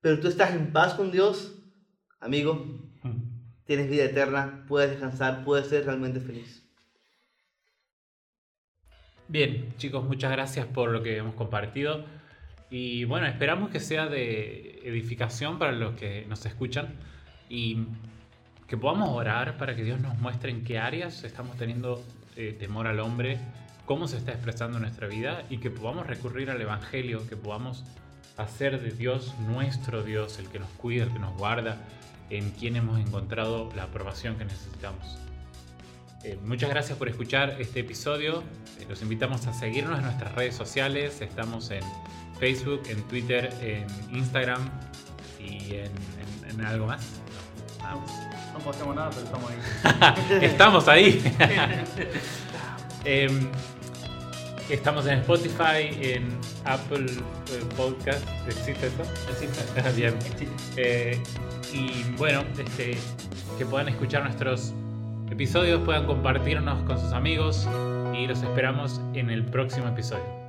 pero 0.00 0.20
tú 0.20 0.28
estás 0.28 0.54
en 0.54 0.72
paz 0.72 0.94
con 0.94 1.10
Dios, 1.10 1.55
amigo, 2.20 2.66
tienes 3.64 3.90
vida 3.90 4.04
eterna, 4.04 4.64
puedes 4.68 4.90
descansar, 4.90 5.44
puedes 5.44 5.68
ser 5.68 5.84
realmente 5.84 6.20
feliz. 6.20 6.62
Bien, 9.28 9.74
chicos, 9.76 10.04
muchas 10.04 10.30
gracias 10.30 10.66
por 10.66 10.90
lo 10.90 11.02
que 11.02 11.16
hemos 11.16 11.34
compartido. 11.34 12.04
Y 12.70 13.04
bueno, 13.04 13.26
esperamos 13.26 13.70
que 13.70 13.80
sea 13.80 14.06
de 14.06 14.80
edificación 14.84 15.58
para 15.58 15.72
los 15.72 15.94
que 15.96 16.26
nos 16.28 16.44
escuchan 16.46 16.94
y 17.48 17.86
que 18.66 18.76
podamos 18.76 19.10
orar 19.10 19.56
para 19.56 19.76
que 19.76 19.84
Dios 19.84 20.00
nos 20.00 20.18
muestre 20.18 20.50
en 20.50 20.64
qué 20.64 20.78
áreas 20.78 21.24
estamos 21.24 21.56
teniendo 21.56 22.04
eh, 22.36 22.56
temor 22.58 22.86
al 22.86 23.00
hombre, 23.00 23.38
cómo 23.84 24.08
se 24.08 24.16
está 24.16 24.32
expresando 24.32 24.78
nuestra 24.78 25.06
vida 25.06 25.44
y 25.48 25.58
que 25.58 25.70
podamos 25.70 26.06
recurrir 26.06 26.50
al 26.50 26.60
Evangelio, 26.60 27.26
que 27.28 27.36
podamos 27.36 27.84
hacer 28.36 28.80
de 28.80 28.90
Dios 28.90 29.34
nuestro 29.40 30.02
Dios, 30.02 30.38
el 30.38 30.48
que 30.48 30.58
nos 30.58 30.68
cuida, 30.70 31.04
el 31.04 31.12
que 31.12 31.18
nos 31.18 31.36
guarda, 31.36 31.78
en 32.30 32.50
quien 32.52 32.76
hemos 32.76 32.98
encontrado 33.00 33.70
la 33.76 33.84
aprobación 33.84 34.36
que 34.36 34.44
necesitamos. 34.44 35.18
Eh, 36.24 36.38
muchas 36.44 36.70
gracias 36.70 36.98
por 36.98 37.08
escuchar 37.08 37.56
este 37.60 37.80
episodio. 37.80 38.42
Eh, 38.80 38.86
los 38.88 39.00
invitamos 39.02 39.46
a 39.46 39.52
seguirnos 39.52 39.98
en 39.98 40.04
nuestras 40.06 40.34
redes 40.34 40.54
sociales. 40.56 41.20
Estamos 41.20 41.70
en 41.70 41.82
Facebook, 42.40 42.82
en 42.88 43.02
Twitter, 43.04 43.52
en 43.60 43.86
Instagram 44.16 44.68
y 45.38 45.74
en, 45.74 45.84
en- 46.48 46.50
en 46.60 46.64
algo 46.66 46.86
más. 46.86 47.04
No. 47.82 48.04
No 48.54 48.58
posteamos 48.64 48.96
nada, 48.96 49.10
pero 49.10 49.22
estamos 49.26 49.50
ahí. 49.50 50.40
Estamos 50.44 50.88
ahí. 50.88 51.34
Em, 53.04 53.48
estamos 54.70 55.06
en 55.06 55.18
Spotify, 55.20 55.90
en 56.00 56.28
Apple 56.64 57.06
eh, 57.06 57.64
Podcast. 57.76 58.26
¿Existe 58.46 58.86
eso? 58.86 59.92
Bien. 59.96 60.14
Eh, 60.76 61.20
y 61.72 62.04
bueno, 62.16 62.42
este, 62.58 62.96
que 63.58 63.66
puedan 63.66 63.88
escuchar 63.88 64.24
nuestros 64.24 64.72
episodios, 65.30 65.82
puedan 65.84 66.06
compartirnos 66.06 66.82
con 66.84 66.98
sus 66.98 67.12
amigos 67.12 67.68
y 68.14 68.26
los 68.26 68.42
esperamos 68.42 69.00
en 69.14 69.30
el 69.30 69.44
próximo 69.44 69.88
episodio. 69.88 70.45